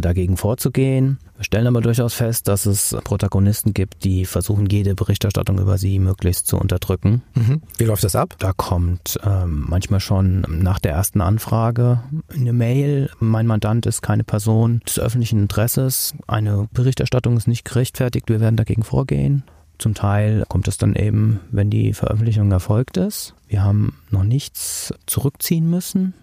dagegen 0.00 0.36
vorzugehen. 0.36 1.18
Wir 1.36 1.44
stellen 1.44 1.66
aber 1.66 1.80
durchaus 1.80 2.14
fest, 2.14 2.48
dass 2.48 2.66
es 2.66 2.96
Protagonisten 3.04 3.74
gibt, 3.74 4.04
die 4.04 4.24
versuchen, 4.24 4.66
jede 4.66 4.94
Berichterstattung 4.94 5.58
über 5.58 5.78
sie 5.78 5.98
möglichst 5.98 6.46
zu 6.46 6.56
unterdrücken. 6.56 7.22
Mhm. 7.34 7.62
Wie 7.76 7.84
läuft 7.84 8.04
das 8.04 8.16
ab? 8.16 8.34
Da 8.38 8.52
kommt 8.52 9.18
ähm, 9.24 9.66
manchmal 9.68 10.00
schon 10.00 10.42
nach 10.48 10.78
der 10.78 10.92
ersten 10.92 11.20
Anfrage 11.20 12.02
eine 12.32 12.52
Mail. 12.52 13.10
Mein 13.18 13.46
Mandant 13.46 13.86
ist 13.86 14.02
keine 14.02 14.24
Person 14.24 14.80
des 14.86 14.98
öffentlichen 14.98 15.40
Interesses. 15.40 16.14
Eine 16.26 16.68
Berichterstattung 16.72 17.36
ist 17.36 17.48
nicht 17.48 17.64
gerechtfertigt. 17.64 18.28
Wir 18.28 18.40
werden 18.40 18.56
dagegen 18.56 18.84
vorgehen. 18.84 19.44
Zum 19.78 19.94
Teil 19.94 20.44
kommt 20.48 20.68
es 20.68 20.78
dann 20.78 20.94
eben, 20.94 21.40
wenn 21.50 21.68
die 21.68 21.94
Veröffentlichung 21.94 22.50
erfolgt 22.52 22.96
ist. 22.96 23.34
Wir 23.48 23.64
haben 23.64 23.96
noch 24.10 24.22
nichts 24.22 24.94
zurückziehen 25.06 25.68
müssen. 25.68 26.14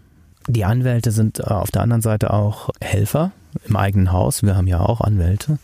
Die 0.48 0.66
Anwälte 0.66 1.12
sind 1.12 1.40
äh, 1.40 1.44
auf 1.44 1.72
der 1.72 1.82
anderen 1.82 2.02
Seite 2.02 2.34
auch 2.34 2.70
Helfer 2.80 3.32
im 3.68 3.76
eigenen 3.76 4.12
Haus. 4.12 4.44
Wir 4.44 4.56
haben 4.56 4.68
ja 4.68 4.80
auch 4.80 5.02
Anwälte. 5.02 5.60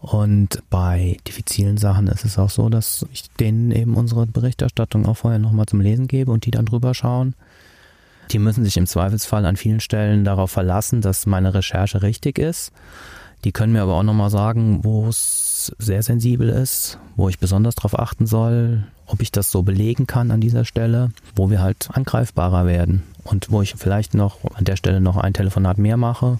Und 0.00 0.62
bei 0.70 1.18
diffizilen 1.26 1.76
Sachen 1.76 2.06
ist 2.06 2.24
es 2.24 2.38
auch 2.38 2.48
so, 2.48 2.68
dass 2.70 3.04
ich 3.12 3.30
denen 3.32 3.70
eben 3.70 3.96
unsere 3.96 4.26
Berichterstattung 4.26 5.06
auch 5.06 5.18
vorher 5.18 5.38
nochmal 5.38 5.66
zum 5.66 5.80
Lesen 5.80 6.08
gebe 6.08 6.32
und 6.32 6.46
die 6.46 6.50
dann 6.50 6.66
drüber 6.66 6.94
schauen. 6.94 7.34
Die 8.30 8.38
müssen 8.38 8.64
sich 8.64 8.76
im 8.76 8.86
Zweifelsfall 8.86 9.44
an 9.44 9.56
vielen 9.56 9.80
Stellen 9.80 10.24
darauf 10.24 10.50
verlassen, 10.50 11.02
dass 11.02 11.26
meine 11.26 11.52
Recherche 11.52 12.02
richtig 12.02 12.38
ist. 12.38 12.72
Die 13.44 13.52
können 13.52 13.72
mir 13.72 13.82
aber 13.82 13.94
auch 13.94 14.02
nochmal 14.02 14.30
sagen, 14.30 14.84
wo 14.84 15.08
es 15.08 15.74
sehr 15.78 16.02
sensibel 16.02 16.48
ist, 16.48 16.98
wo 17.16 17.28
ich 17.28 17.38
besonders 17.38 17.74
darauf 17.74 17.98
achten 17.98 18.26
soll, 18.26 18.84
ob 19.06 19.20
ich 19.20 19.32
das 19.32 19.50
so 19.50 19.62
belegen 19.62 20.06
kann 20.06 20.30
an 20.30 20.40
dieser 20.40 20.64
Stelle, 20.64 21.10
wo 21.34 21.50
wir 21.50 21.60
halt 21.60 21.90
angreifbarer 21.92 22.66
werden 22.66 23.02
und 23.24 23.50
wo 23.50 23.60
ich 23.60 23.74
vielleicht 23.76 24.14
noch 24.14 24.38
an 24.54 24.64
der 24.64 24.76
Stelle 24.76 25.00
noch 25.00 25.16
ein 25.16 25.34
Telefonat 25.34 25.78
mehr 25.78 25.96
mache 25.96 26.38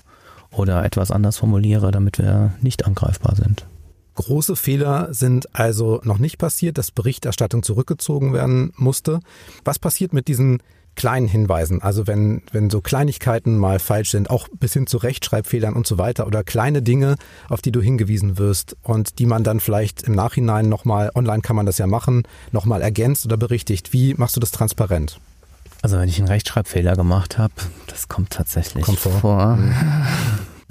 oder 0.52 0.84
etwas 0.84 1.10
anders 1.10 1.38
formuliere, 1.38 1.90
damit 1.90 2.18
wir 2.18 2.52
nicht 2.60 2.86
angreifbar 2.86 3.36
sind. 3.36 3.66
Große 4.14 4.56
Fehler 4.56 5.14
sind 5.14 5.54
also 5.54 6.00
noch 6.04 6.18
nicht 6.18 6.36
passiert, 6.36 6.78
dass 6.78 6.90
Berichterstattung 6.90 7.62
zurückgezogen 7.62 8.32
werden 8.32 8.72
musste. 8.76 9.20
Was 9.64 9.78
passiert 9.78 10.12
mit 10.12 10.28
diesen 10.28 10.62
kleinen 10.96 11.28
Hinweisen, 11.28 11.80
also 11.80 12.06
wenn, 12.06 12.42
wenn 12.52 12.68
so 12.68 12.80
Kleinigkeiten 12.80 13.56
mal 13.56 13.78
falsch 13.78 14.10
sind, 14.10 14.28
auch 14.28 14.48
bis 14.48 14.72
hin 14.72 14.86
zu 14.86 14.98
Rechtschreibfehlern 14.98 15.74
und 15.74 15.86
so 15.86 15.96
weiter 15.98 16.26
oder 16.26 16.44
kleine 16.44 16.82
Dinge, 16.82 17.14
auf 17.48 17.62
die 17.62 17.72
du 17.72 17.80
hingewiesen 17.80 18.38
wirst 18.38 18.76
und 18.82 19.18
die 19.18 19.26
man 19.26 19.44
dann 19.44 19.60
vielleicht 19.60 20.02
im 20.02 20.14
Nachhinein 20.14 20.68
nochmal, 20.68 21.10
online 21.14 21.42
kann 21.42 21.56
man 21.56 21.64
das 21.64 21.78
ja 21.78 21.86
machen, 21.86 22.24
nochmal 22.52 22.82
ergänzt 22.82 23.24
oder 23.24 23.36
berichtigt. 23.36 23.92
Wie 23.92 24.14
machst 24.14 24.36
du 24.36 24.40
das 24.40 24.50
transparent? 24.50 25.20
Also 25.82 25.98
wenn 25.98 26.08
ich 26.08 26.18
einen 26.18 26.28
Rechtschreibfehler 26.28 26.94
gemacht 26.96 27.38
habe, 27.38 27.54
das 27.86 28.08
kommt 28.08 28.30
tatsächlich 28.30 28.84
kommt 28.84 28.98
vor. 28.98 29.12
vor. 29.12 29.56
Mhm. 29.56 29.74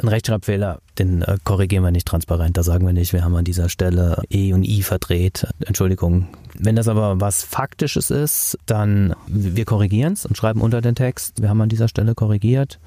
Ein 0.02 0.08
Rechtschreibfehler, 0.08 0.80
den 0.98 1.24
äh, 1.24 1.38
korrigieren 1.44 1.84
wir 1.84 1.92
nicht 1.92 2.08
transparent. 2.08 2.56
Da 2.56 2.64
sagen 2.64 2.86
wir 2.86 2.94
nicht, 2.94 3.12
wir 3.12 3.24
haben 3.24 3.36
an 3.36 3.44
dieser 3.44 3.68
Stelle 3.68 4.22
E 4.30 4.54
und 4.54 4.64
I 4.64 4.82
verdreht. 4.82 5.46
Entschuldigung. 5.66 6.28
Wenn 6.54 6.78
das 6.78 6.88
aber 6.88 7.20
was 7.20 7.44
Faktisches 7.44 8.10
ist, 8.10 8.58
dann 8.66 9.14
wir 9.28 9.66
korrigieren 9.66 10.14
es 10.14 10.26
und 10.26 10.38
schreiben 10.38 10.62
unter 10.62 10.80
den 10.80 10.96
Text, 10.96 11.42
wir 11.42 11.50
haben 11.50 11.60
an 11.60 11.70
dieser 11.70 11.90
Stelle 11.90 12.16
korrigiert. 12.16 12.80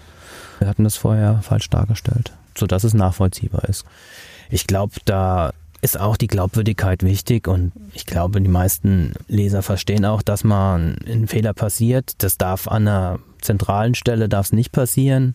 Wir 0.59 0.69
hatten 0.69 0.85
das 0.85 0.97
vorher 0.97 1.43
falsch 1.43 1.69
dargestellt, 1.69 2.33
sodass 2.57 2.83
es 2.83 2.95
nachvollziehbar 2.95 3.65
ist. 3.69 3.85
Ich 4.49 4.67
glaube, 4.67 4.95
da 5.05 5.53
ist 5.83 5.99
auch 5.99 6.17
die 6.17 6.29
Glaubwürdigkeit 6.29 7.03
wichtig 7.03 7.49
und 7.49 7.73
ich 7.93 8.07
glaube, 8.07 8.41
die 8.41 8.49
meisten 8.49 9.15
Leser 9.27 9.63
verstehen 9.63 10.05
auch, 10.05 10.23
dass 10.23 10.45
man 10.45 10.97
ein 11.07 11.27
Fehler 11.27 11.53
passiert. 11.53 12.15
Das 12.19 12.39
darf 12.39 12.69
an 12.69 12.87
einer 12.87 13.19
zentralen 13.41 13.97
Stelle 13.97 14.29
darf 14.29 14.47
es 14.47 14.53
nicht 14.53 14.71
passieren. 14.71 15.35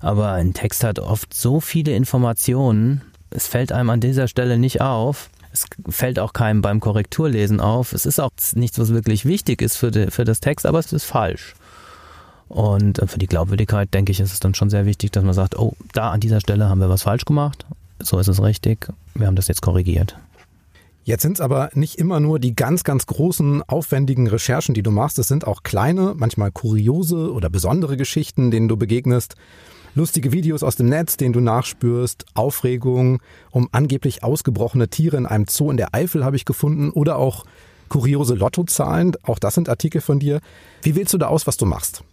Aber 0.00 0.32
ein 0.32 0.54
Text 0.54 0.84
hat 0.84 0.98
oft 0.98 1.34
so 1.34 1.60
viele 1.60 1.92
Informationen, 1.92 3.02
es 3.30 3.46
fällt 3.46 3.70
einem 3.70 3.90
an 3.90 4.00
dieser 4.00 4.26
Stelle 4.26 4.56
nicht 4.56 4.80
auf. 4.80 5.28
Es 5.52 5.66
fällt 5.86 6.18
auch 6.18 6.32
keinem 6.32 6.62
beim 6.62 6.80
Korrekturlesen 6.80 7.60
auf. 7.60 7.92
Es 7.92 8.06
ist 8.06 8.20
auch 8.20 8.30
nichts, 8.54 8.78
was 8.78 8.94
wirklich 8.94 9.26
wichtig 9.26 9.60
ist 9.60 9.76
für, 9.76 9.90
die, 9.90 10.10
für 10.10 10.24
das 10.24 10.40
Text, 10.40 10.64
aber 10.64 10.78
es 10.78 10.94
ist 10.94 11.04
falsch. 11.04 11.54
Und 12.48 13.02
für 13.06 13.18
die 13.18 13.26
Glaubwürdigkeit, 13.26 13.92
denke 13.92 14.12
ich, 14.12 14.20
ist 14.20 14.32
es 14.32 14.40
dann 14.40 14.54
schon 14.54 14.70
sehr 14.70 14.86
wichtig, 14.86 15.12
dass 15.12 15.24
man 15.24 15.34
sagt, 15.34 15.58
oh, 15.58 15.74
da 15.92 16.10
an 16.10 16.20
dieser 16.20 16.40
Stelle 16.40 16.70
haben 16.70 16.80
wir 16.80 16.88
was 16.88 17.02
falsch 17.02 17.26
gemacht 17.26 17.66
so 18.00 18.18
ist 18.18 18.28
es 18.28 18.42
richtig. 18.42 18.88
Wir 19.14 19.26
haben 19.26 19.36
das 19.36 19.48
jetzt 19.48 19.62
korrigiert. 19.62 20.16
Jetzt 21.04 21.22
sind 21.22 21.38
es 21.38 21.40
aber 21.40 21.70
nicht 21.72 21.94
immer 21.94 22.20
nur 22.20 22.38
die 22.38 22.54
ganz, 22.54 22.84
ganz 22.84 23.06
großen, 23.06 23.62
aufwendigen 23.62 24.26
Recherchen, 24.26 24.74
die 24.74 24.82
du 24.82 24.90
machst. 24.90 25.18
Es 25.18 25.26
sind 25.26 25.46
auch 25.46 25.62
kleine, 25.62 26.12
manchmal 26.14 26.52
kuriose 26.52 27.32
oder 27.32 27.48
besondere 27.48 27.96
Geschichten, 27.96 28.50
denen 28.50 28.68
du 28.68 28.76
begegnest. 28.76 29.34
Lustige 29.94 30.32
Videos 30.32 30.62
aus 30.62 30.76
dem 30.76 30.90
Netz, 30.90 31.16
denen 31.16 31.32
du 31.32 31.40
nachspürst, 31.40 32.26
Aufregung 32.34 33.20
um 33.50 33.70
angeblich 33.72 34.22
ausgebrochene 34.22 34.88
Tiere 34.88 35.16
in 35.16 35.24
einem 35.24 35.46
Zoo 35.48 35.70
in 35.70 35.78
der 35.78 35.94
Eifel 35.94 36.26
habe 36.26 36.36
ich 36.36 36.44
gefunden 36.44 36.90
oder 36.90 37.16
auch 37.16 37.46
kuriose 37.88 38.34
Lottozahlen. 38.34 39.16
Auch 39.22 39.38
das 39.38 39.54
sind 39.54 39.70
Artikel 39.70 40.02
von 40.02 40.18
dir. 40.18 40.40
Wie 40.82 40.94
wählst 40.94 41.14
du 41.14 41.18
da 41.18 41.28
aus, 41.28 41.46
was 41.46 41.56
du 41.56 41.64
machst? 41.64 42.04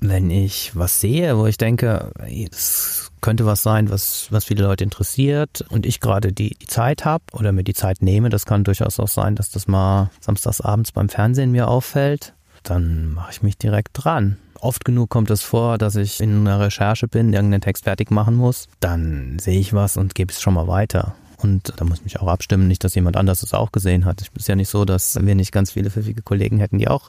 Wenn 0.00 0.30
ich 0.30 0.74
was 0.74 1.00
sehe, 1.00 1.36
wo 1.36 1.46
ich 1.46 1.58
denke, 1.58 2.10
das 2.50 3.12
könnte 3.20 3.44
was 3.44 3.62
sein, 3.62 3.90
was, 3.90 4.28
was 4.30 4.46
viele 4.46 4.64
Leute 4.64 4.82
interessiert 4.82 5.62
und 5.68 5.84
ich 5.84 6.00
gerade 6.00 6.32
die, 6.32 6.56
die 6.56 6.66
Zeit 6.66 7.04
habe 7.04 7.24
oder 7.32 7.52
mir 7.52 7.64
die 7.64 7.74
Zeit 7.74 8.00
nehme. 8.00 8.30
Das 8.30 8.46
kann 8.46 8.64
durchaus 8.64 8.98
auch 8.98 9.08
sein, 9.08 9.36
dass 9.36 9.50
das 9.50 9.68
mal 9.68 10.10
samstagsabends 10.20 10.92
beim 10.92 11.10
Fernsehen 11.10 11.50
mir 11.50 11.68
auffällt. 11.68 12.32
Dann 12.62 13.12
mache 13.12 13.32
ich 13.32 13.42
mich 13.42 13.58
direkt 13.58 13.90
dran. 13.92 14.38
Oft 14.58 14.86
genug 14.86 15.10
kommt 15.10 15.30
es 15.30 15.42
vor, 15.42 15.76
dass 15.76 15.96
ich 15.96 16.20
in 16.20 16.46
einer 16.46 16.60
Recherche 16.60 17.06
bin, 17.06 17.32
irgendeinen 17.32 17.62
Text 17.62 17.84
fertig 17.84 18.10
machen 18.10 18.34
muss. 18.34 18.68
Dann 18.80 19.38
sehe 19.38 19.60
ich 19.60 19.72
was 19.72 19.96
und 19.96 20.14
gebe 20.14 20.32
es 20.32 20.40
schon 20.40 20.54
mal 20.54 20.66
weiter. 20.66 21.14
Und 21.38 21.74
da 21.76 21.84
muss 21.84 21.98
ich 21.98 22.04
mich 22.04 22.20
auch 22.20 22.28
abstimmen, 22.28 22.68
nicht, 22.68 22.84
dass 22.84 22.94
jemand 22.94 23.16
anderes 23.16 23.42
es 23.42 23.54
auch 23.54 23.72
gesehen 23.72 24.04
hat. 24.04 24.20
Es 24.20 24.28
ist 24.34 24.48
ja 24.48 24.56
nicht 24.56 24.68
so, 24.68 24.84
dass 24.84 25.18
wir 25.20 25.34
nicht 25.34 25.52
ganz 25.52 25.72
viele 25.72 25.90
pfiffige 25.90 26.22
Kollegen 26.22 26.58
hätten, 26.58 26.78
die 26.78 26.88
auch 26.88 27.08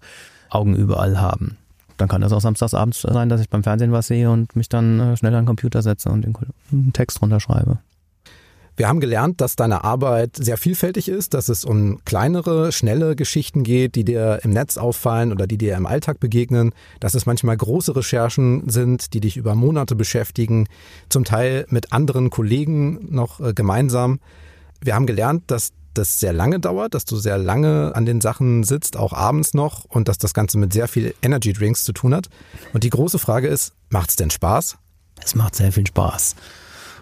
Augen 0.49 0.75
überall 0.75 1.19
haben 1.19 1.58
dann 2.01 2.09
kann 2.09 2.21
das 2.21 2.33
auch 2.33 2.41
samstagsabends 2.41 3.01
sein, 3.01 3.29
dass 3.29 3.39
ich 3.39 3.49
beim 3.49 3.63
Fernsehen 3.63 3.91
was 3.91 4.07
sehe 4.07 4.29
und 4.29 4.55
mich 4.55 4.67
dann 4.67 4.99
äh, 4.99 5.17
schnell 5.17 5.33
an 5.35 5.43
den 5.43 5.47
Computer 5.47 5.81
setze 5.81 6.09
und 6.09 6.25
den 6.25 6.93
Text 6.93 7.21
runterschreibe. 7.21 7.79
Wir 8.77 8.87
haben 8.87 8.99
gelernt, 8.99 9.41
dass 9.41 9.55
deine 9.55 9.83
Arbeit 9.83 10.37
sehr 10.37 10.57
vielfältig 10.57 11.07
ist, 11.07 11.33
dass 11.33 11.49
es 11.49 11.65
um 11.65 12.03
kleinere, 12.05 12.71
schnelle 12.71 13.15
Geschichten 13.15 13.63
geht, 13.63 13.95
die 13.95 14.03
dir 14.03 14.39
im 14.43 14.51
Netz 14.51 14.77
auffallen 14.77 15.31
oder 15.31 15.45
die 15.45 15.57
dir 15.57 15.75
im 15.75 15.85
Alltag 15.85 16.19
begegnen, 16.19 16.73
dass 16.99 17.13
es 17.13 17.25
manchmal 17.25 17.57
große 17.57 17.95
Recherchen 17.95 18.69
sind, 18.69 19.13
die 19.13 19.19
dich 19.19 19.37
über 19.37 19.55
Monate 19.55 19.95
beschäftigen, 19.95 20.67
zum 21.09 21.25
Teil 21.25 21.65
mit 21.69 21.93
anderen 21.93 22.29
Kollegen 22.29 23.13
noch 23.13 23.39
äh, 23.39 23.53
gemeinsam. 23.53 24.19
Wir 24.81 24.95
haben 24.95 25.05
gelernt, 25.05 25.43
dass 25.47 25.73
das 25.93 26.19
sehr 26.19 26.34
lange 26.34 26.60
dauert, 26.60 26.93
dass 26.93 27.06
du 27.06 27.17
sehr 27.17 27.38
lange 27.38 27.91
an 27.95 28.06
den 28.06 28.21
Sachen 28.21 28.63
sitzt, 28.63 28.97
auch 28.97 29.13
abends 29.13 29.54
noch 29.54 29.86
und 29.86 30.08
dass 30.08 30.17
das 30.17 30.34
Ganze 30.34 30.58
mit 30.58 30.73
sehr 30.73 30.88
viel 30.88 31.13
Energy 31.21 31.54
Drinks 31.54 31.84
zu 31.84 31.93
tun 31.93 32.13
hat. 32.13 32.30
Und 32.73 32.84
die 32.84 32.89
große 32.89 33.19
Frage 33.19 33.47
ist, 33.47 33.73
macht 33.89 34.10
es 34.10 34.15
denn 34.15 34.30
Spaß? 34.30 34.77
Es 35.23 35.36
macht 35.36 35.56
sehr 35.56 35.71
viel 35.71 35.86
Spaß. 35.86 36.36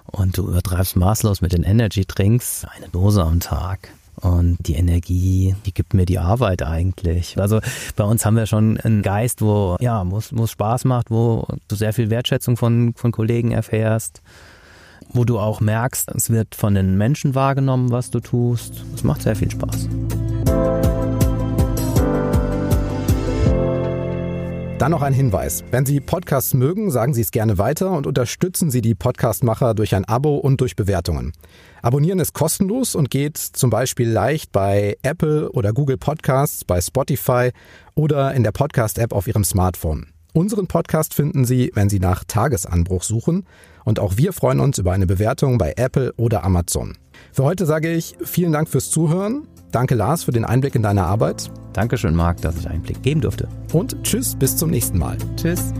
Und 0.05 0.37
du 0.37 0.47
übertreibst 0.47 0.95
maßlos 0.95 1.41
mit 1.41 1.53
den 1.53 1.63
Energy 1.63 2.05
Drinks 2.05 2.65
eine 2.75 2.89
Dose 2.89 3.23
am 3.23 3.39
Tag. 3.39 3.89
Und 4.21 4.57
die 4.67 4.75
Energie, 4.75 5.55
die 5.65 5.73
gibt 5.73 5.93
mir 5.93 6.05
die 6.05 6.19
Arbeit 6.19 6.61
eigentlich. 6.61 7.39
Also 7.39 7.61
bei 7.95 8.03
uns 8.03 8.25
haben 8.25 8.35
wir 8.35 8.47
schon 8.47 8.77
einen 8.77 9.01
Geist, 9.01 9.41
wo 9.41 9.77
ja, 9.79 10.03
wo 10.05 10.17
es 10.17 10.51
Spaß 10.51 10.85
macht, 10.85 11.09
wo 11.09 11.47
du 11.67 11.75
sehr 11.75 11.93
viel 11.93 12.09
Wertschätzung 12.09 12.57
von, 12.57 12.93
von 12.95 13.11
Kollegen 13.11 13.51
erfährst, 13.51 14.21
wo 15.13 15.25
du 15.25 15.39
auch 15.39 15.59
merkst, 15.59 16.11
es 16.15 16.29
wird 16.29 16.55
von 16.55 16.75
den 16.75 16.97
Menschen 16.97 17.35
wahrgenommen, 17.35 17.91
was 17.91 18.09
du 18.09 18.19
tust. 18.19 18.83
Es 18.95 19.03
macht 19.03 19.21
sehr 19.21 19.35
viel 19.35 19.51
Spaß. 19.51 19.87
Dann 24.79 24.91
noch 24.91 25.01
ein 25.01 25.13
Hinweis. 25.13 25.65
Wenn 25.71 25.85
Sie 25.85 25.99
Podcasts 25.99 26.53
mögen, 26.53 26.89
sagen 26.89 27.13
Sie 27.13 27.19
es 27.19 27.31
gerne 27.31 27.57
weiter 27.57 27.91
und 27.91 28.07
unterstützen 28.07 28.71
Sie 28.71 28.79
die 28.79 28.95
Podcastmacher 28.95 29.73
durch 29.73 29.93
ein 29.93 30.05
Abo 30.05 30.37
und 30.37 30.61
durch 30.61 30.77
Bewertungen. 30.77 31.33
Abonnieren 31.81 32.19
ist 32.19 32.33
kostenlos 32.33 32.95
und 32.95 33.09
geht 33.09 33.37
zum 33.37 33.69
Beispiel 33.69 34.09
leicht 34.09 34.53
bei 34.53 34.95
Apple 35.01 35.51
oder 35.51 35.73
Google 35.73 35.97
Podcasts, 35.97 36.63
bei 36.63 36.79
Spotify 36.79 37.51
oder 37.93 38.33
in 38.33 38.43
der 38.43 38.53
Podcast-App 38.53 39.11
auf 39.11 39.27
Ihrem 39.27 39.43
Smartphone. 39.43 40.07
Unseren 40.39 40.67
Podcast 40.67 41.13
finden 41.13 41.43
Sie, 41.43 41.69
wenn 41.73 41.89
Sie 41.89 41.99
nach 41.99 42.23
Tagesanbruch 42.23 43.03
suchen. 43.03 43.43
Und 43.83 43.99
auch 43.99 44.15
wir 44.15 44.31
freuen 44.31 44.61
uns 44.61 44.77
über 44.77 44.93
eine 44.93 45.05
Bewertung 45.05 45.57
bei 45.57 45.73
Apple 45.75 46.13
oder 46.15 46.45
Amazon. 46.45 46.97
Für 47.33 47.43
heute 47.43 47.65
sage 47.65 47.91
ich 47.91 48.15
vielen 48.23 48.53
Dank 48.53 48.69
fürs 48.69 48.89
Zuhören. 48.89 49.49
Danke 49.73 49.95
Lars 49.95 50.23
für 50.23 50.31
den 50.31 50.45
Einblick 50.45 50.75
in 50.75 50.81
deine 50.81 51.03
Arbeit. 51.03 51.51
Dankeschön 51.73 52.15
Marc, 52.15 52.39
dass 52.39 52.55
ich 52.55 52.69
Einblick 52.69 53.03
geben 53.03 53.19
durfte. 53.19 53.49
Und 53.73 54.01
tschüss, 54.03 54.33
bis 54.33 54.55
zum 54.55 54.69
nächsten 54.69 54.97
Mal. 54.97 55.17
Tschüss. 55.35 55.73